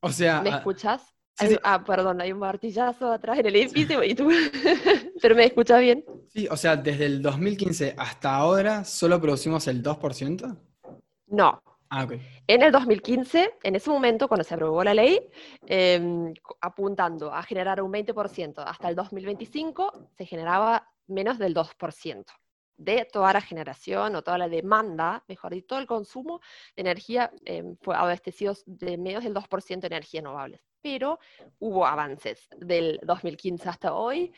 [0.00, 1.14] o sea, ¿me escuchas?
[1.62, 4.28] Ah, perdón, hay un martillazo atrás en el edificio y tú,
[5.22, 6.04] pero me escuchas bien.
[6.28, 10.56] Sí, o sea, desde el 2015 hasta ahora solo producimos el 2%.
[11.28, 11.62] No.
[11.92, 12.06] Ah,
[12.46, 15.28] en el 2015, en ese momento, cuando se aprobó la ley,
[15.66, 22.32] em, apuntando a generar un 20%, hasta el 2025 se generaba menos del 2%
[22.80, 26.40] de toda la generación o toda la demanda, mejor dicho, todo el consumo
[26.74, 30.62] de energía em, fue abastecido de menos del 2% de energías renovables.
[30.80, 31.18] Pero
[31.58, 34.32] hubo avances del 2015 hasta hoy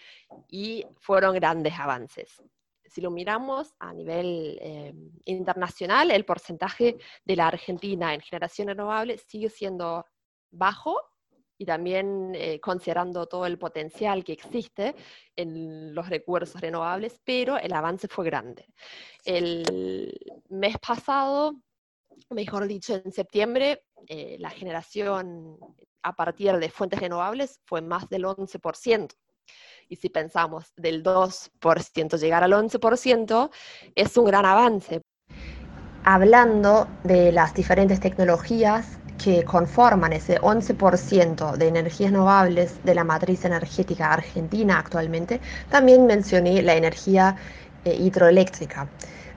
[0.48, 2.42] y fueron grandes avances.
[2.84, 9.18] Si lo miramos a nivel em, internacional, el porcentaje de la Argentina en generación renovable
[9.18, 10.04] sigue siendo
[10.50, 10.96] bajo
[11.62, 14.96] y también eh, considerando todo el potencial que existe
[15.36, 18.66] en los recursos renovables, pero el avance fue grande.
[19.24, 20.12] El
[20.48, 21.54] mes pasado,
[22.30, 25.56] mejor dicho, en septiembre, eh, la generación
[26.02, 29.14] a partir de fuentes renovables fue más del 11%.
[29.88, 33.50] Y si pensamos del 2% llegar al 11%,
[33.94, 35.00] es un gran avance.
[36.02, 43.44] Hablando de las diferentes tecnologías que conforman ese 11% de energías renovables de la matriz
[43.44, 47.36] energética argentina actualmente, también mencioné la energía
[47.84, 48.88] eh, hidroeléctrica.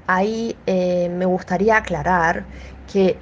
[0.07, 2.45] Ahí eh, me gustaría aclarar
[2.91, 3.17] que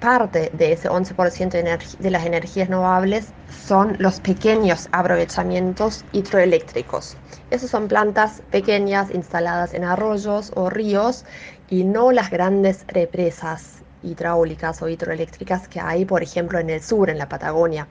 [0.00, 3.28] parte de ese 11% de, de, las energías renovables
[3.66, 7.16] son los pequeños aprovechamientos hidroeléctricos.
[7.50, 11.24] Esas son plantas pequeñas instaladas en arroyos o ríos
[11.70, 17.10] y no las grandes represas hidráulicas o hidroeléctricas que hay, por ejemplo, en el sur,
[17.10, 17.88] en la Patagonia.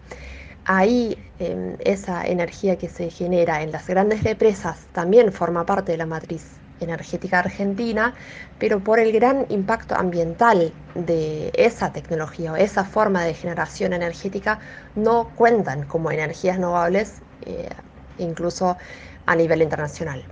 [0.66, 5.98] Ahí em, esa energía que se genera en las grandes represas también forma parte de
[5.98, 6.46] la matriz
[6.80, 8.14] energética argentina,
[8.60, 14.60] pero por el gran impacto ambiental de esa tecnología o esa forma de generación energética
[14.96, 17.70] no cuentan como energías renovables, eh,
[18.18, 18.78] incluso
[19.26, 20.24] a nivel internacional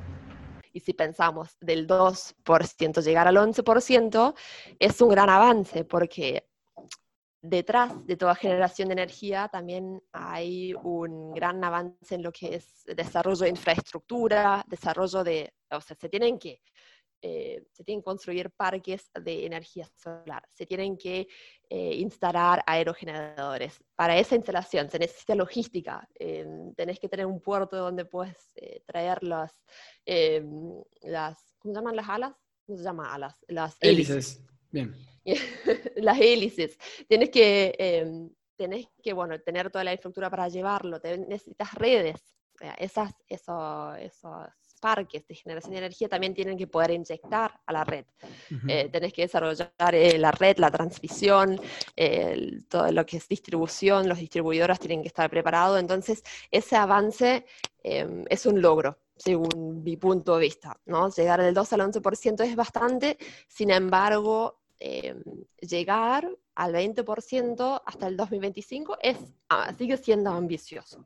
[0.73, 4.33] y si pensamos del 2% llegar al 11%,
[4.79, 6.47] es un gran avance porque
[7.41, 12.83] detrás de toda generación de energía también hay un gran avance en lo que es
[12.85, 16.61] desarrollo de infraestructura, desarrollo de, o sea, se tienen que
[17.23, 21.27] eh, se tienen que construir parques de energía solar, se tienen que
[21.69, 23.79] eh, instalar aerogeneradores.
[23.95, 28.53] Para esa instalación se necesita logística, eh, tenés que tener un puerto donde puedes
[28.87, 29.53] traer las,
[31.03, 32.33] las, ¿cómo se llaman las alas?
[32.65, 33.35] ¿Cómo se llama alas?
[33.47, 34.43] Las hélices.
[34.71, 34.95] Bien.
[35.97, 36.75] las hélices.
[37.07, 42.19] Tienes que, tenés que bueno, tener toda la infraestructura para llevarlo, necesitas redes.
[42.77, 44.47] Esas, eso, esos
[44.81, 48.05] parques de generación de energía también tienen que poder inyectar a la red.
[48.67, 51.59] Eh, tenés que desarrollar eh, la red, la transmisión,
[52.67, 55.79] todo lo que es distribución, los distribuidores tienen que estar preparados.
[55.79, 57.45] Entonces, ese avance
[57.83, 61.09] em, es un logro según mi punto de vista, ¿no?
[61.09, 63.17] Llegar del 2 al 11% es bastante,
[63.47, 65.21] sin embargo, em,
[65.59, 69.17] llegar al 20% hasta el 2025 es,
[69.49, 71.05] ah, sigue siendo ambicioso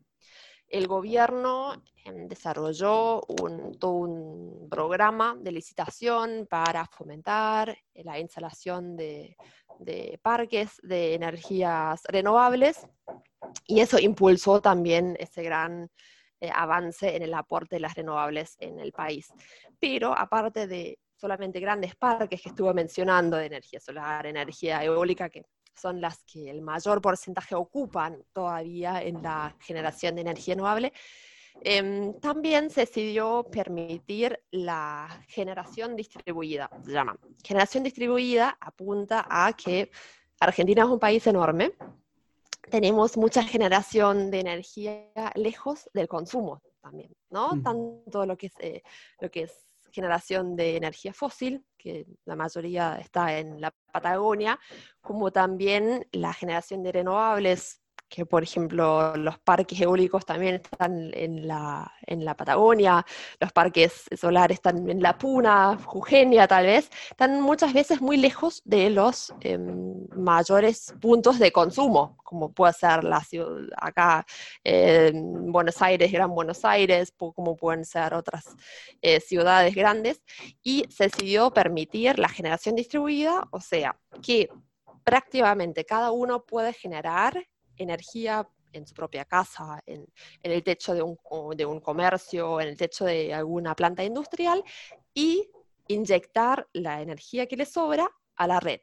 [0.69, 9.37] el gobierno em, desarrolló un, todo un programa de licitación para fomentar la instalación de,
[10.21, 12.87] parques de energías renovables
[13.67, 15.89] y eso impulsó también ese gran
[16.39, 19.31] eh, avance en el aporte de las renovables en el país.
[19.79, 25.43] Pero aparte de solamente grandes parques que estuvo mencionando de energía solar, energía eólica, que
[25.75, 30.93] son las que el mayor porcentaje ocupan todavía en la generación de energía renovable,
[31.61, 37.17] em, también se decidió permitir la generación distribuida, se llama.
[37.43, 39.91] Generación distribuida apunta a que
[40.39, 41.73] Argentina es un país enorme,
[42.69, 47.61] tenemos mucha generación de energía lejos del consumo también, ¿no?
[47.63, 48.83] Tanto lo que es, eh,
[49.19, 54.59] lo que es generación de energía fósil, que la mayoría está en la Patagonia,
[55.01, 57.81] como también la generación de renovables
[58.15, 63.05] que por ejemplo los parques eólicos también están en la, en la Patagonia,
[63.41, 68.61] los parques solares están en la Puna, Jujeña tal vez, están muchas veces muy lejos
[68.63, 74.25] de los em, mayores puntos de consumo, como puede ser la ciudad, acá
[74.63, 78.45] en Buenos Aires, Gran Buenos Aires, como pueden ser otras
[79.01, 80.21] eh, ciudades grandes,
[80.63, 84.47] y se decidió permitir la generación distribuida, o sea, que
[85.03, 87.45] prácticamente cada uno puede generar
[87.77, 90.05] energía en su propia casa, en,
[90.43, 91.17] el techo de un,
[91.55, 94.63] de un, comercio, en el techo de alguna planta industrial
[95.13, 95.49] y
[95.87, 98.81] inyectar la energía que le sobra a la red.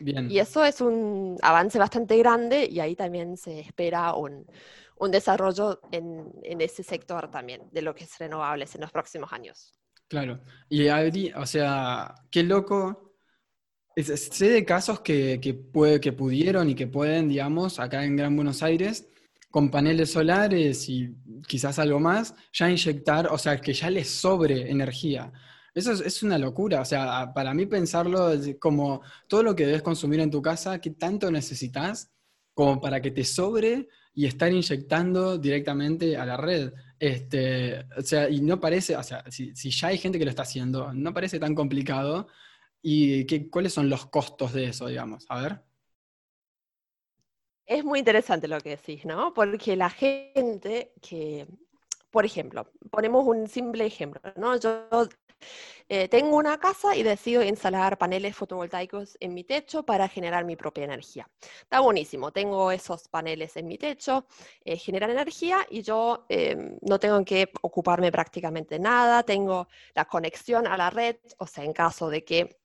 [0.00, 4.46] Y eso es un avance bastante grande y ahí también se espera un,
[4.98, 9.32] un desarrollo en, en, ese sector también, de lo que es renovables en los próximos
[9.32, 9.74] años.
[10.06, 10.88] Claro, y
[11.32, 13.07] o sea, qué loco
[14.02, 15.38] sé de casos que,
[15.72, 19.08] puede, que pudieron y que pueden, digamos, acá en Gran Buenos Aires,
[19.50, 21.14] con paneles solares y
[21.46, 25.32] quizás algo más, ya inyectar, o sea, que ya les sobre energía.
[25.74, 30.20] Eso es, una locura, o sea, para mí pensarlo como todo lo que debes consumir
[30.20, 32.10] en tu casa, ¿qué tanto necesitas
[32.52, 36.72] como para que te sobre y estar inyectando directamente a la red?
[36.98, 40.42] Este, o sea, y no parece, o sea, si, ya hay gente que lo está
[40.42, 42.26] haciendo, no parece tan complicado.
[42.82, 45.26] ¿Y qué, cuáles son los costos de eso, digamos?
[45.28, 45.62] A ver.
[47.66, 49.34] Es muy interesante lo que decís, ¿no?
[49.34, 51.46] Porque la gente que,
[52.10, 54.56] por ejemplo, ponemos un simple ejemplo, ¿no?
[54.58, 54.88] Yo
[55.88, 60.56] eh, tengo una casa y decido instalar paneles fotovoltaicos en mi techo para generar mi
[60.56, 61.28] propia energía.
[61.62, 64.26] Está buenísimo, tengo esos paneles en mi techo,
[64.64, 70.66] eh, generan energía y yo em, no tengo que ocuparme prácticamente nada, tengo la conexión
[70.66, 72.57] a la red, o sea, en caso de que,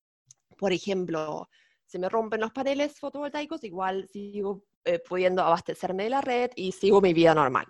[0.64, 1.50] por ejemplo,
[1.86, 6.72] se me rompen los paneles fotovoltaicos, igual sigo eh, pudiendo abastecerme de la red y
[6.72, 7.66] sigo mi vida normal.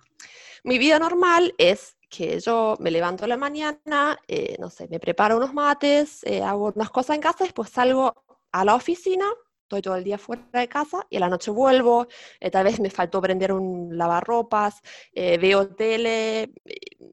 [0.64, 5.00] Mi vida normal es que yo me levanto a la mañana, eh, no sé, me
[5.00, 8.14] preparo unos mates, eh, hago unas cosas en casa, después salgo
[8.52, 9.26] a la oficina,
[9.64, 12.08] estoy todo el día fuera de casa y a la noche vuelvo,
[12.52, 14.82] tal vez me faltó prender un lavarropas,
[15.16, 16.54] veo tele,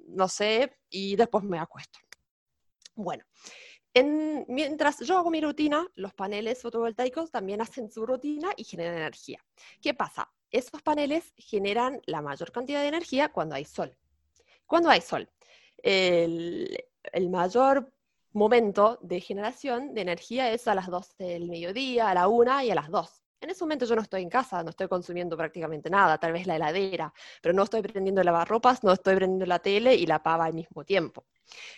[0.08, 2.00] no sé, y después me acuesto.
[2.94, 3.24] Bueno,
[3.94, 9.44] mientras yo hago mi rutina, los paneles fotovoltaicos también hacen su rutina y generan energía.
[9.80, 10.30] ¿Qué pasa?
[10.50, 13.96] Esos paneles generan la mayor cantidad de energía cuando hay sol.
[14.66, 15.28] Cuando hay sol,
[15.78, 16.78] el,
[17.30, 17.92] mayor
[18.32, 22.70] momento de generación de energía es a las 12 del mediodía, a la 1 y
[22.70, 23.22] a las 2.
[23.40, 26.46] En ese momento yo no estoy en casa, no estoy consumiendo prácticamente nada, tal vez
[26.46, 30.44] la heladera, pero no estoy prendiendo lavarropas, no estoy prendiendo la tele y la pava
[30.44, 31.24] al mismo tiempo.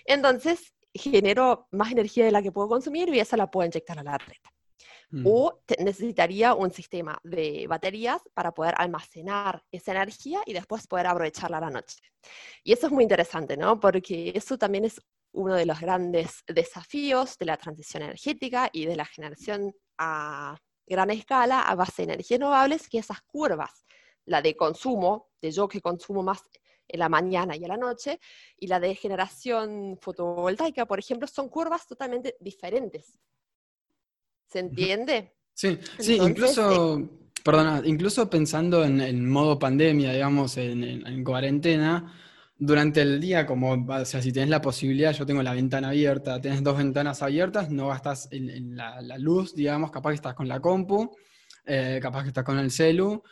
[0.04, 4.02] Entonces, genero más energía de la que puedo consumir y esa la puedo inyectar a
[4.02, 4.36] la red.
[5.10, 5.26] Mm.
[5.26, 11.58] O necesitaría un sistema de baterías para poder almacenar esa energía y después poder aprovecharla
[11.58, 11.98] a la noche.
[12.64, 13.78] Y eso es muy interesante, ¿no?
[13.78, 15.00] Porque eso también es
[15.32, 21.10] uno de los grandes desafíos de la transición energética y de la generación a gran
[21.10, 23.84] escala a base de energías renovables, que esas curvas,
[24.26, 26.42] la de consumo, de yo que consumo más
[26.92, 28.20] en la mañana y en la noche,
[28.58, 33.18] y la de generación fotovoltaica, por ejemplo, son curvas totalmente diferentes.
[34.46, 35.32] ¿Se entiende?
[35.54, 37.08] Sí, sí, incluso, eh,
[37.42, 42.12] perdona, incluso pensando en, modo pandemia, digamos, en, cuarentena,
[42.58, 46.40] durante el día, como, o sea, si tienes la posibilidad, yo tengo la ventana abierta,
[46.40, 50.60] tienes dos ventanas abiertas, no gastas en, la, luz, digamos, capaz que estás con la
[50.60, 51.10] compu,
[51.64, 53.22] eh, capaz que estás con el celu,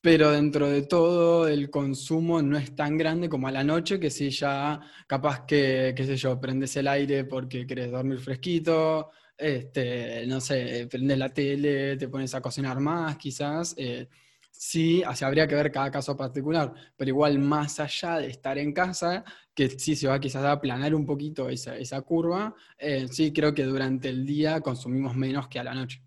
[0.00, 4.10] pero dentro de todo el consumo no es tan grande como a la noche, que
[4.10, 10.26] si ya capaz que, qué sé yo, prendes el aire porque querés dormir fresquito, este,
[10.26, 13.74] no sé, prendes la tele, te pones a cocinar más, quizás.
[13.78, 14.08] Eh,
[14.50, 18.72] sí, así habría que ver cada caso particular, pero igual más allá de estar en
[18.72, 23.32] casa, que sí se va quizás a aplanar un poquito esa, esa curva, eh, sí
[23.32, 26.02] creo que durante el día consumimos menos que a la noche.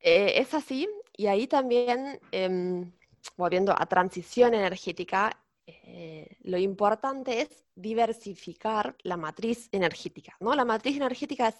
[0.00, 2.92] Eh, es así, y ahí también, em,
[3.36, 10.36] volviendo a transición energética, eh, lo importante es diversificar la matriz energética.
[10.40, 10.54] ¿no?
[10.54, 11.56] La matriz energética es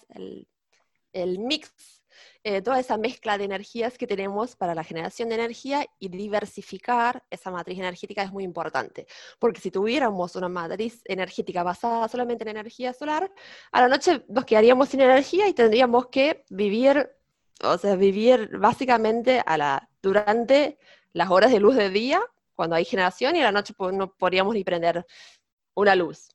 [1.13, 2.03] el, mix,
[2.43, 7.23] eh, toda esa mezcla de energías que tenemos para la generación de energía y diversificar
[7.29, 9.07] esa matriz energética es muy importante.
[9.39, 13.31] Porque si tuviéramos una matriz energética basada solamente en energía solar,
[13.71, 17.16] a la noche nos quedaríamos sin energía y tendríamos que vivir,
[17.63, 20.77] o sea, vivir básicamente a la, durante
[21.13, 22.21] las horas de luz de día
[22.55, 25.05] cuando hay generación y a la noche no podríamos ni prender
[25.75, 26.29] una luz.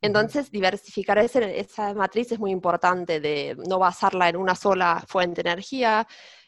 [0.00, 5.50] Entonces, diversificar esa matriz es muy importante, de no basarla en una sola fuente de
[5.50, 6.06] energía.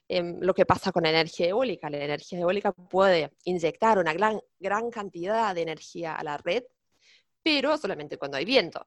[0.09, 1.91] Em, lo que pasa con la energía eólica.
[1.91, 6.65] La energía eólica puede inyectar una gran, gran cantidad de energía a la red,
[7.43, 8.87] pero solamente cuando hay viento.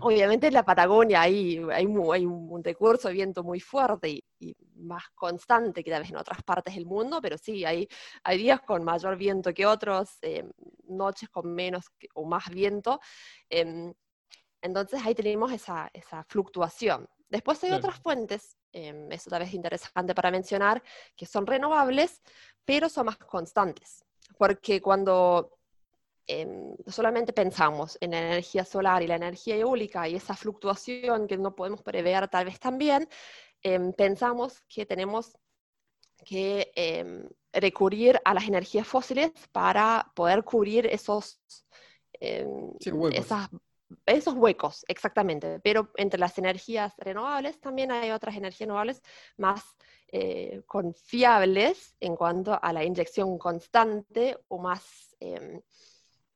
[0.00, 5.82] Obviamente en la Patagonia hay, hay, un recurso de viento muy fuerte y, más constante
[5.82, 7.88] que tal vez en otras partes del mundo, pero sí, hay,
[8.22, 10.44] hay días con mayor viento que otros, eh,
[10.88, 13.00] noches con menos o más viento.
[13.48, 13.92] Em,
[14.60, 15.90] entonces ahí tenemos esa,
[16.28, 17.08] fluctuación.
[17.28, 20.82] Después hay otras fuentes, em, eso tal vez es interesante para mencionar,
[21.16, 22.22] que son renovables,
[22.64, 24.04] pero son más constantes.
[24.38, 25.55] Porque cuando
[26.26, 31.38] Em, solamente pensamos en la energía solar y la energía eólica y esa fluctuación que
[31.38, 33.08] no podemos prever tal vez también,
[33.62, 35.36] em, pensamos que tenemos
[36.24, 41.40] que em, recurrir a las energías fósiles para poder cubrir esos,
[42.12, 43.50] esas
[44.04, 45.60] esos huecos, exactamente.
[45.60, 49.02] Pero entre las energías renovables también hay otras energías renovables
[49.36, 49.62] más
[50.08, 55.16] eh, confiables en cuanto a la inyección constante o más,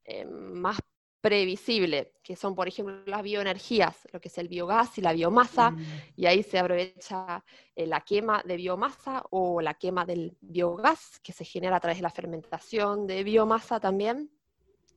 [0.05, 0.79] em, más
[1.21, 5.71] previsible, que son, por ejemplo, las bioenergías, lo que es el biogás y la biomasa,
[5.71, 5.87] mm.
[6.17, 7.45] y ahí se aprovecha
[7.77, 11.99] eh, la quema de biomasa o la quema del biogás, que se genera a través
[11.99, 14.31] de la fermentación de biomasa también,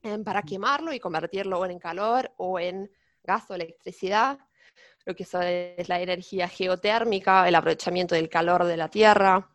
[0.01, 0.45] em, para mm.
[0.45, 2.89] quemarlo y convertirlo en calor o en
[3.23, 4.39] gas o electricidad,
[5.05, 9.49] lo que es la energía geotérmica, el aprovechamiento del calor de la tierra,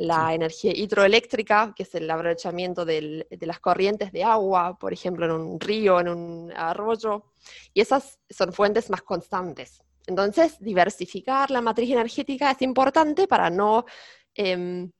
[0.00, 5.32] la energía hidroeléctrica, que es el aprovechamiento de las corrientes de agua, por ejemplo, en
[5.32, 7.32] un río, en un arroyo,
[7.74, 9.82] y esas son fuentes más constantes.
[10.06, 13.84] Entonces, diversificar la matriz energética es importante para no,
[14.34, 14.90] em,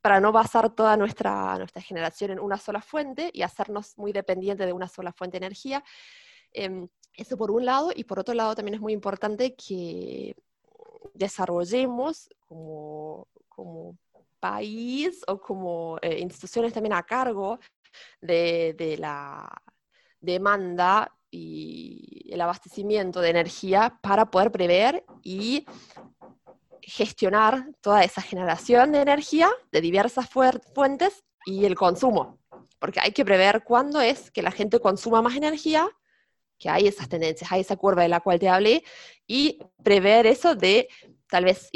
[0.00, 4.66] para no basar toda nuestra, nuestra generación en una sola fuente y hacernos muy dependientes
[4.66, 5.84] de una sola fuente de energía.
[6.50, 10.34] Em, eso por un lado, y por otro lado también es muy importante que
[11.12, 13.96] desarrollemos como, como
[14.40, 17.58] país o como eh, instituciones también a cargo
[18.20, 19.50] de, la
[20.20, 25.66] demanda y el abastecimiento de energía para poder prever y
[26.82, 32.38] gestionar toda esa generación de energía de diversas fuentes y el consumo.
[32.78, 35.88] Porque hay que prever cuándo es que la gente consuma más energía
[36.58, 38.84] que hay esas tendencias, hay esa curva de la cual te hablé,
[39.26, 40.88] y prever eso de
[41.34, 41.68] tal vez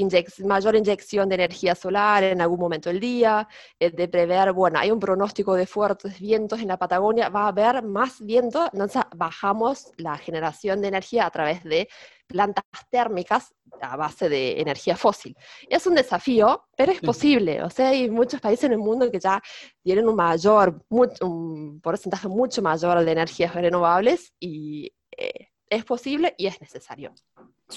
[0.45, 3.49] mayor inyección de energía solar en algún momento del día,
[3.81, 7.49] eh, de prever, bueno, hay un pronóstico de fuertes vientos en la Patagonia, va a
[7.49, 11.89] haber más viento, entonces bajamos la generación de energía a través de
[12.29, 15.35] plantas térmicas a base de energía fósil.
[15.69, 17.61] Es un desafío, pero es posible.
[17.65, 19.43] O sea, hay muchos países en el mundo que ya
[19.83, 26.47] tienen un mayor, un porcentaje mucho mayor de energías renovables y eh, es posible y
[26.47, 27.13] es necesario.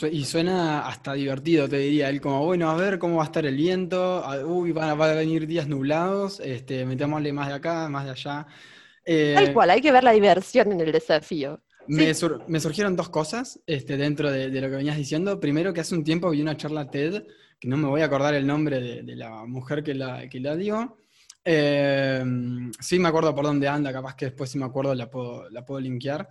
[0.09, 2.09] Y suena hasta divertido, te diría.
[2.09, 4.23] Él como, bueno, a ver cómo va a estar el viento.
[4.45, 6.39] Uy, van a, venir días nublados.
[6.39, 8.47] Este, metámosle más de acá, más de allá.
[9.05, 11.61] Eh, Tal cual, hay que ver la diversión en el desafío.
[11.87, 15.39] Me, surgieron dos cosas este, dentro de, lo que venías diciendo.
[15.39, 17.23] Primero, que hace un tiempo vi una charla TED,
[17.59, 20.55] que no me voy a acordar el nombre de, la mujer que la, que la
[20.55, 20.97] dio.
[21.43, 22.23] Eh,
[22.79, 25.65] sí me acuerdo por dónde anda, capaz que después si me acuerdo la puedo, la
[25.65, 26.29] puedo linkear.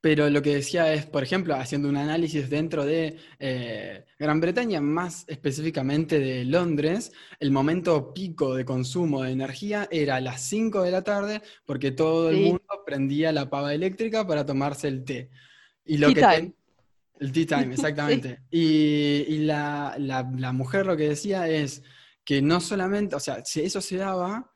[0.00, 4.80] Pero lo que decía es, por ejemplo, haciendo un análisis dentro de eh, Gran Bretaña,
[4.80, 10.82] más específicamente de Londres, el momento pico de consumo de energía era a las 5
[10.82, 15.30] de la tarde porque todo el mundo prendía la pava eléctrica para tomarse el té.
[15.84, 16.52] Y lo tea time.
[17.18, 18.42] El tea time, exactamente.
[18.50, 21.82] Y, la, la mujer lo que decía es
[22.24, 24.52] que no solamente, o sea, si eso se daba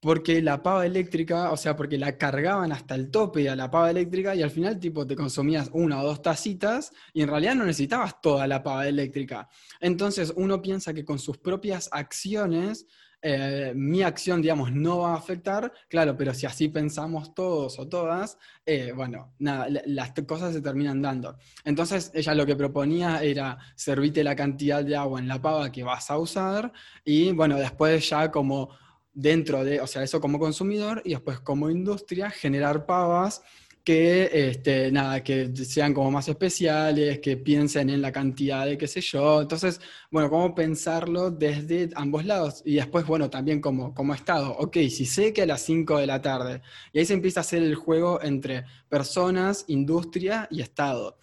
[0.00, 3.90] porque la pava eléctrica, o sea, porque la cargaban hasta el tope a la pava
[3.90, 7.66] eléctrica y al final tipo te consumías una o dos tacitas y en realidad no
[7.66, 9.48] necesitabas toda la pava eléctrica.
[9.78, 12.86] Entonces uno piensa que con sus propias acciones,
[13.20, 17.86] eh, mi acción, digamos, no va a afectar, claro, pero si así pensamos todos o
[17.86, 21.36] todas, eh, bueno, nada, las cosas se terminan dando.
[21.62, 25.82] Entonces ella lo que proponía era servirte la cantidad de agua en la pava que
[25.82, 26.72] vas a usar
[27.04, 28.70] y bueno, después ya como
[29.12, 33.42] dentro de, o sea, eso como consumidor y después como industria generar pavas
[33.84, 38.86] que, este, nada, que sean como más especiales, que piensen en la cantidad de qué
[38.86, 39.40] sé yo.
[39.42, 39.80] Entonces,
[40.10, 42.62] bueno, cómo pensarlo desde ambos lados.
[42.64, 44.52] Y después, bueno, también como, como Estado.
[44.58, 47.42] Ok, si sé que a las 5 de la tarde, y ahí se empieza a
[47.42, 51.16] hacer el juego entre personas, industria y Estado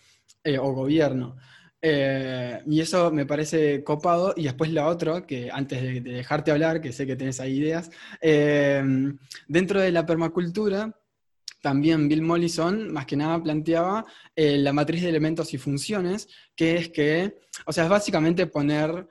[0.43, 1.37] eh, o gobierno.
[1.81, 4.33] Eh, y eso me parece copado.
[4.35, 7.91] Y después la otra, que antes de, dejarte hablar, que sé que tenés ahí ideas,
[8.21, 8.83] eh,
[9.47, 10.99] dentro de la permacultura,
[11.61, 14.05] también Bill Mollison, más que nada, planteaba
[14.35, 19.07] eh, la matriz de elementos y funciones, que es que, o sea, es básicamente poner,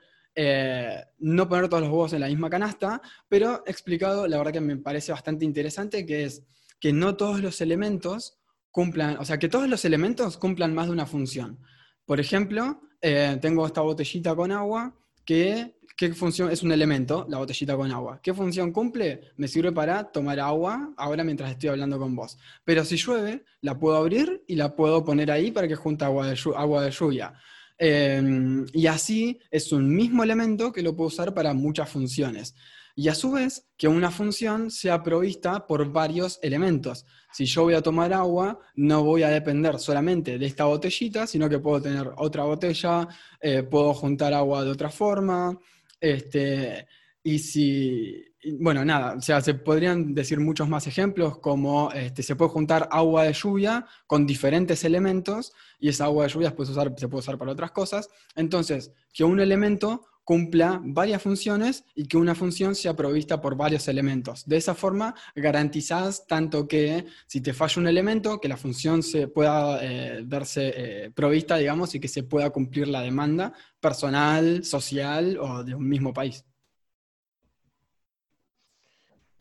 [1.17, 4.77] no poner todos los huevos en la misma canasta, pero explicado, la verdad que me
[4.77, 6.43] parece bastante interesante, que es
[6.79, 8.37] que no todos los elementos
[8.71, 11.59] cumplan, o sea, que todos los elementos cumplan más de una función.
[12.07, 14.95] Por ejemplo, eh, tengo esta botellita con agua
[15.25, 18.21] que ¿qué función es un elemento, la botellita con agua?
[18.23, 19.33] ¿Qué función cumple?
[19.35, 22.37] Me sirve para tomar agua ahora mientras estoy hablando con vos.
[22.63, 26.27] Pero si llueve, la puedo abrir y la puedo poner ahí para que junte agua
[26.27, 27.33] de, agua lluvia.
[27.77, 32.55] Em, y así es un mismo elemento que lo puedo usar para muchas funciones
[32.99, 37.05] y a su vez que una función sea provista por varios elementos.
[37.31, 41.47] Si yo voy a tomar agua, no voy a depender solamente de esta botellita, sino
[41.47, 43.07] que puedo tener otra botella,
[43.39, 45.55] eh, puedo juntar agua de otra forma,
[46.01, 46.87] este,
[47.21, 48.23] Y si,
[48.59, 52.89] bueno, nada, o sea, se podrían decir muchos más ejemplos, como este, se puede juntar
[52.91, 57.37] agua de lluvia con diferentes elementos y esa agua de lluvia puede se puede usar
[57.37, 58.09] para otras cosas.
[58.35, 63.87] Entonces, que un elemento cumpla varias funciones y que una función sea provista por varios
[63.87, 64.45] elementos.
[64.45, 69.29] De esa forma garantizás tanto que si te falla un elemento, que la función se
[69.29, 75.37] pueda eh, verse eh, provista, digamos, y que se pueda cumplir la demanda personal, social
[75.39, 76.43] o de un mismo país.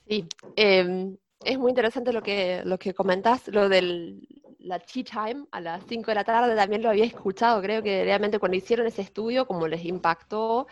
[0.07, 0.24] Sí,
[0.55, 4.20] em, es muy interesante lo que, lo que comentás, lo de
[4.66, 8.04] la tea time a las 5 de la tarde, también lo había escuchado, creo que
[8.04, 10.66] realmente cuando hicieron ese estudio, como les impactó,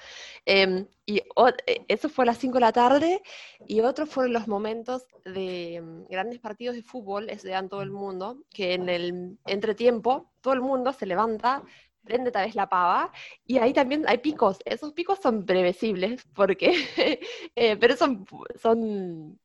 [0.45, 3.23] em, y e, eso fue a las 5 de la tarde,
[3.67, 7.91] y otros fueron los momentos de em, grandes partidos de fútbol, eso dan todo el
[7.91, 11.63] mundo, que en el entretiempo todo el mundo se levanta,
[12.03, 13.13] prende tal vez la pava,
[13.47, 16.73] y ahí también hay picos, esos picos son previsibles, porque,
[17.57, 18.27] eh, pero son,
[18.61, 19.39] son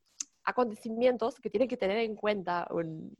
[0.50, 3.16] acontecimientos que tiene que tener en cuenta un,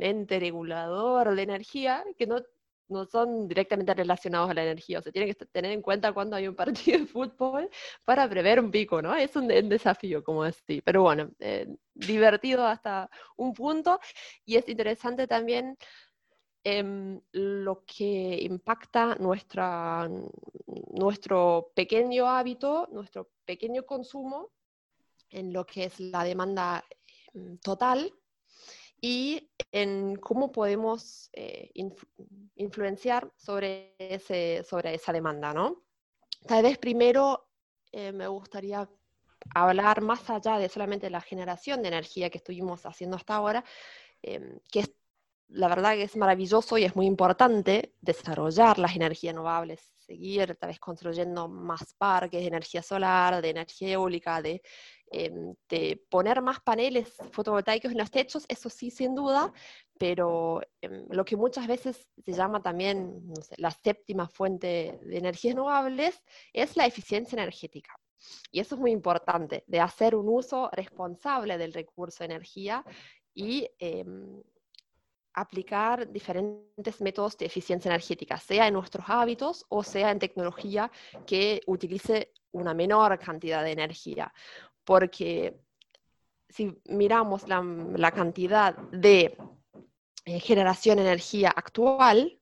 [0.00, 2.42] ente regulador de energía que no,
[2.88, 4.98] no, son directamente relacionados a la energía.
[4.98, 7.70] O sea, tiene que tener en cuenta cuando hay un partido de fútbol
[8.04, 9.14] para prever un pico, ¿no?
[9.14, 10.82] Es un, desafío, como decir.
[10.84, 14.00] Pero bueno, eh, divertido hasta un punto
[14.44, 15.76] y es interesante también
[16.64, 20.08] em, lo que impacta nuestra,
[20.92, 24.50] nuestro pequeño hábito, nuestro pequeño consumo
[25.30, 26.84] en lo que es la demanda
[27.34, 28.12] mm, total
[29.00, 31.70] y en cómo podemos eh,
[32.56, 35.84] influenciar sobre, ese, sobre esa demanda, ¿no?
[36.46, 37.48] Tal vez primero
[37.92, 38.88] eh, me gustaría
[39.54, 43.64] hablar más allá de solamente la generación de energía que estuvimos haciendo hasta ahora,
[44.22, 44.92] em, que es,
[45.48, 50.68] la verdad que es maravilloso y es muy importante desarrollar las energías renovables, seguir tal
[50.68, 54.62] vez construyendo más parques de energía solar, de energía eólica, de
[55.10, 59.52] Em, de poner más paneles fotovoltaicos en los techos, eso sí, sin duda,
[59.98, 63.22] pero em, lo que muchas veces se llama también
[63.56, 66.22] la séptima fuente de energías renovables
[66.52, 67.98] es la eficiencia energética.
[68.52, 72.84] Y eso es muy importante, de hacer un uso responsable del recurso de energía
[73.32, 74.42] y em,
[75.40, 80.90] aplicar diferentes métodos de eficiencia energética, sea en nuestros hábitos o sea en tecnología
[81.26, 84.32] que utilice una menor cantidad de energía.
[84.84, 85.60] Porque
[86.48, 89.36] si miramos la, cantidad de
[90.24, 92.40] eh, generación de energía actual,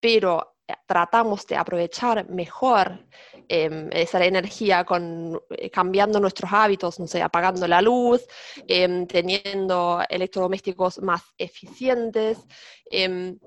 [0.00, 0.56] pero
[0.86, 3.06] tratamos de aprovechar mejor
[3.48, 8.26] em, esa energía con, eh, cambiando nuestros hábitos, no sé, apagando la luz,
[8.68, 12.38] em, teniendo electrodomésticos más eficientes,
[12.90, 13.38] em,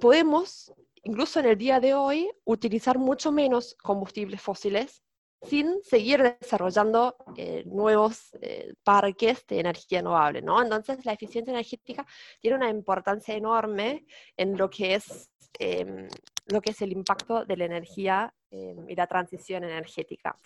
[0.00, 0.72] podemos,
[1.04, 5.02] incluso en el día de hoy, utilizar mucho menos combustibles fósiles
[5.42, 10.62] sin seguir desarrollando eh, nuevos eh, parques de energía renovable, ¿no?
[10.62, 12.06] Entonces, la eficiencia energética
[12.40, 16.08] tiene una importancia enorme en lo que es, em,
[16.46, 20.36] lo que es el impacto de la energía em, y la transición energética.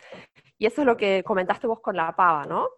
[0.58, 2.68] Y eso es lo que comentaste vos con la pava, ¿no?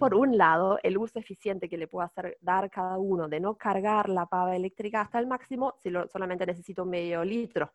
[0.00, 3.54] Por un lado, el uso eficiente que le puede hacer dar cada uno de no
[3.54, 7.72] cargar la pava eléctrica hasta el máximo si solamente necesito medio litro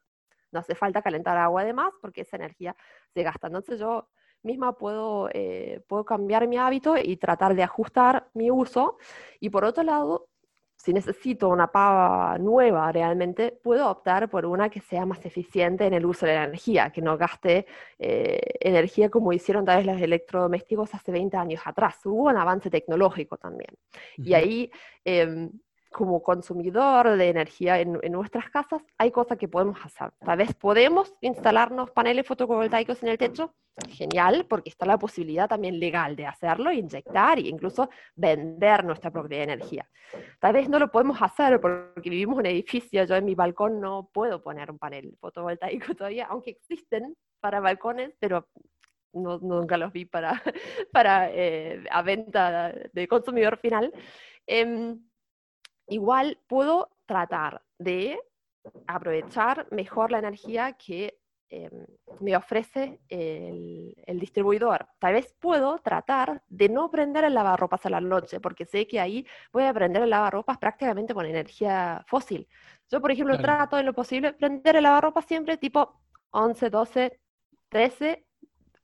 [0.51, 2.75] no hace falta calentar agua además porque esa energía
[3.13, 3.47] se gasta.
[3.47, 4.07] Entonces yo
[4.43, 8.97] misma puedo, eh, puedo cambiar mi hábito y tratar de ajustar mi uso.
[9.39, 10.29] Y por otro lado,
[10.81, 15.93] si necesito una pava nueva realmente, puedo optar por una que sea más eficiente en
[15.93, 17.67] el uso de la energía, que no gaste
[17.99, 21.99] eh, energía como hicieron tal vez los electrodomésticos hace 20 años atrás.
[22.05, 23.69] Hubo un avance tecnológico también.
[24.17, 24.71] Y ahí
[25.05, 25.51] em,
[25.91, 30.11] como consumidor de energía en, nuestras casas, hay cosas que podemos hacer.
[30.25, 33.53] Tal vez podemos instalarnos paneles fotovoltaicos en el techo,
[33.89, 39.43] genial, porque está la posibilidad también legal de hacerlo, inyectar e incluso vender nuestra propia
[39.43, 39.87] energía.
[40.39, 43.81] Tal vez no lo podemos hacer porque vivimos en un edificio, yo en mi balcón
[43.81, 48.47] no puedo poner un panel fotovoltaico todavía, aunque existen para balcones, pero
[49.13, 50.41] nunca los vi para,
[50.93, 53.91] para eh, a venta de consumidor final.
[54.47, 54.99] Em,
[55.87, 58.19] igual puedo tratar de
[58.87, 61.17] aprovechar mejor la energía que
[61.49, 61.85] em,
[62.19, 64.87] me ofrece el, distribuidor.
[64.99, 68.99] Tal vez puedo tratar de no prender el lavarropas a la noche, porque sé que
[68.99, 72.47] ahí voy a prender el lavarropas prácticamente con energía fósil.
[72.89, 76.01] Yo, por ejemplo, trato en lo posible prender el lavarropas siempre tipo
[76.31, 77.19] 11, 12,
[77.69, 78.25] 13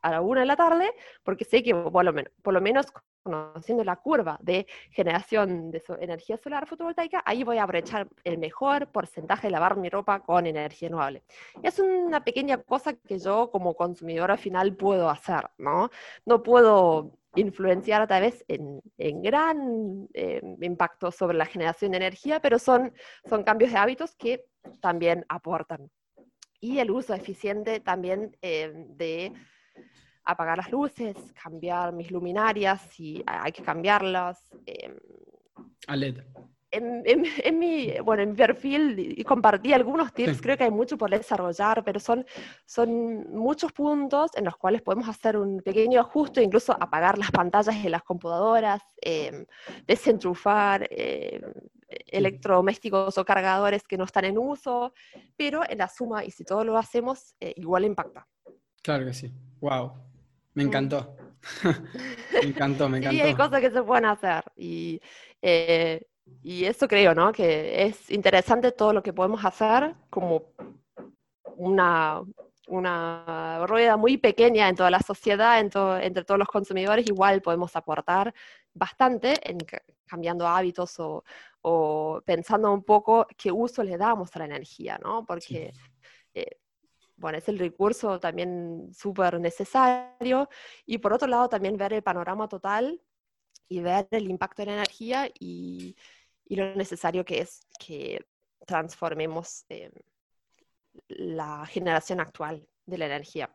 [0.02, 0.91] a la 1 de la tarde,
[1.24, 2.88] porque sé que por lo menos, por lo menos
[3.28, 8.88] conociendo la curva de generación de energía solar fotovoltaica, ahí voy a aprovechar el mejor
[8.88, 11.23] porcentaje de lavar mi ropa con energía renovable.
[11.61, 15.89] Es una pequeña cosa que yo como consumidora final puedo hacer, ¿no?
[16.25, 22.39] No puedo influenciar tal vez en, en gran eh, impacto sobre la generación de energía,
[22.39, 22.93] pero son,
[23.30, 24.45] son cambios de hábitos que
[24.82, 25.89] también aportan.
[26.59, 29.34] Y el uso eficiente también eh, de
[30.32, 34.47] apagar las luces, cambiar mis luminarias si hay que cambiarlas.
[34.65, 34.95] Eh,
[35.88, 36.21] a LED
[36.71, 41.09] en, mi, bueno, en mi perfil y compartí algunos tips, creo que hay mucho por
[41.09, 42.25] desarrollar, pero son,
[42.65, 47.82] son muchos puntos en los cuales podemos hacer un pequeño ajuste, incluso apagar las pantallas
[47.82, 49.45] de las computadoras, eh,
[49.86, 51.41] desenchufar eh,
[51.88, 54.93] electrodomésticos o cargadores que no están en uso,
[55.38, 58.28] pero en la suma, y si todo lo hacemos, eh, igual impacta.
[58.84, 59.32] Claro que sí.
[59.61, 60.07] Wow.
[60.58, 60.68] Me mm.
[60.68, 61.16] encantó.
[61.64, 63.16] me encantó, me encantó.
[63.16, 64.43] Sí, hay cosas que se pueden hacer.
[64.55, 64.99] Y
[66.43, 67.32] y eso creo, ¿no?
[67.32, 70.53] Que es interesante todo lo que podemos hacer como
[71.55, 72.22] una,
[72.68, 78.34] una rueda muy pequeña en toda la sociedad, entre todos los consumidores, igual podemos aportar
[78.74, 79.58] bastante en
[80.05, 81.24] cambiando hábitos o,
[81.62, 85.26] o, pensando un poco qué uso le damos a la energía, ¿no?
[85.26, 85.74] Porque,
[86.34, 86.60] eh,
[87.18, 90.49] bueno, es el recurso también súper necesario.
[90.86, 93.01] Y por otro lado, también ver el panorama total
[93.68, 95.95] y ver el impacto de la energía y,
[96.45, 98.26] y lo necesario que es que
[98.65, 99.91] transformemos eh,
[101.07, 103.53] la generación actual de la energía.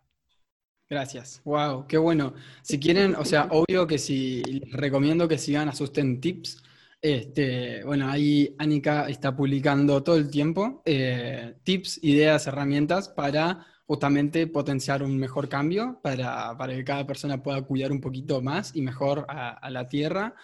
[0.88, 1.40] Gracias.
[1.44, 2.34] Wow, qué bueno.
[2.62, 4.42] Si quieren, o sea, obvio que si
[4.72, 6.62] recomiendo que sigan Asusten Tips.
[7.02, 14.46] Este, bueno, ahí Anika está publicando todo el tiempo eh, tips, ideas, herramientas para justamente
[14.46, 19.26] potenciar un mejor cambio, para, que cada persona pueda cuidar un poquito más y mejor
[19.28, 20.36] a, la tierra.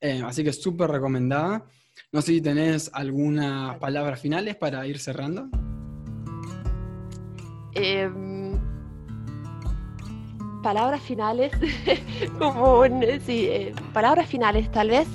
[0.00, 1.64] Eh, así que súper recomendada.
[2.10, 5.48] No sé si tenés algunas palabras finales para ir cerrando.
[7.72, 8.58] Em,
[10.60, 11.52] palabras finales,
[12.38, 12.84] como
[13.24, 15.06] sí, eh, palabras finales, tal vez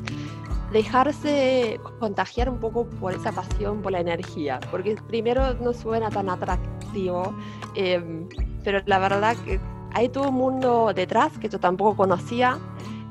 [0.72, 6.30] dejarse contagiar un poco por esa pasión por la energía, porque primero no suena tan
[6.30, 7.34] atractivo,
[7.76, 8.28] em,
[8.64, 9.60] pero la verdad que
[9.94, 12.58] hay todo un mundo detrás que yo tampoco conocía.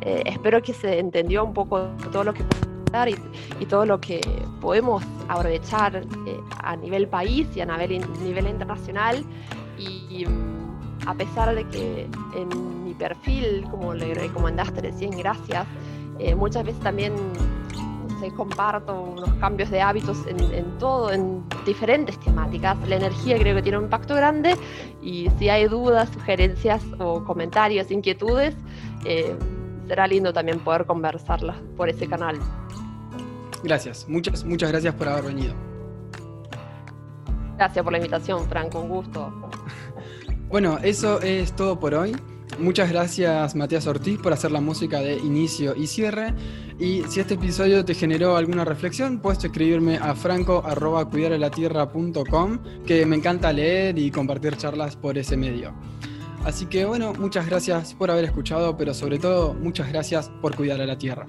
[0.00, 2.44] Eh, espero que se entendió un poco todo lo que
[3.60, 4.20] y, todo lo que
[4.60, 9.24] podemos aprovechar eh, a nivel país y a nivel, nivel internacional.
[9.78, 15.66] Y, mm, a pesar de que en mi perfil, como le recomendaste recién, gracias,
[16.18, 17.14] eh, muchas veces también
[18.20, 22.76] se comparto unos cambios de hábitos en, todo, en diferentes temáticas.
[22.88, 24.56] La energía creo que tiene un impacto grande
[25.02, 28.54] y si hay dudas, sugerencias o comentarios, inquietudes,
[29.04, 29.36] eh,
[29.88, 32.38] será lindo también poder conversarlas por ese canal.
[33.62, 35.54] Gracias, muchas, muchas gracias por haber venido.
[37.56, 39.32] Gracias por la invitación, Franco, un gusto.
[40.48, 42.16] bueno, eso es todo por hoy.
[42.58, 46.34] Muchas gracias Matías Ortiz por hacer la música de inicio y cierre.
[46.78, 53.52] Y si este episodio te generó alguna reflexión, puedes escribirme a franco.cuidarelatierra.com, que me encanta
[53.52, 55.74] leer y compartir charlas por ese medio.
[56.44, 60.80] Así que bueno, muchas gracias por haber escuchado, pero sobre todo muchas gracias por cuidar
[60.80, 61.26] a la tierra.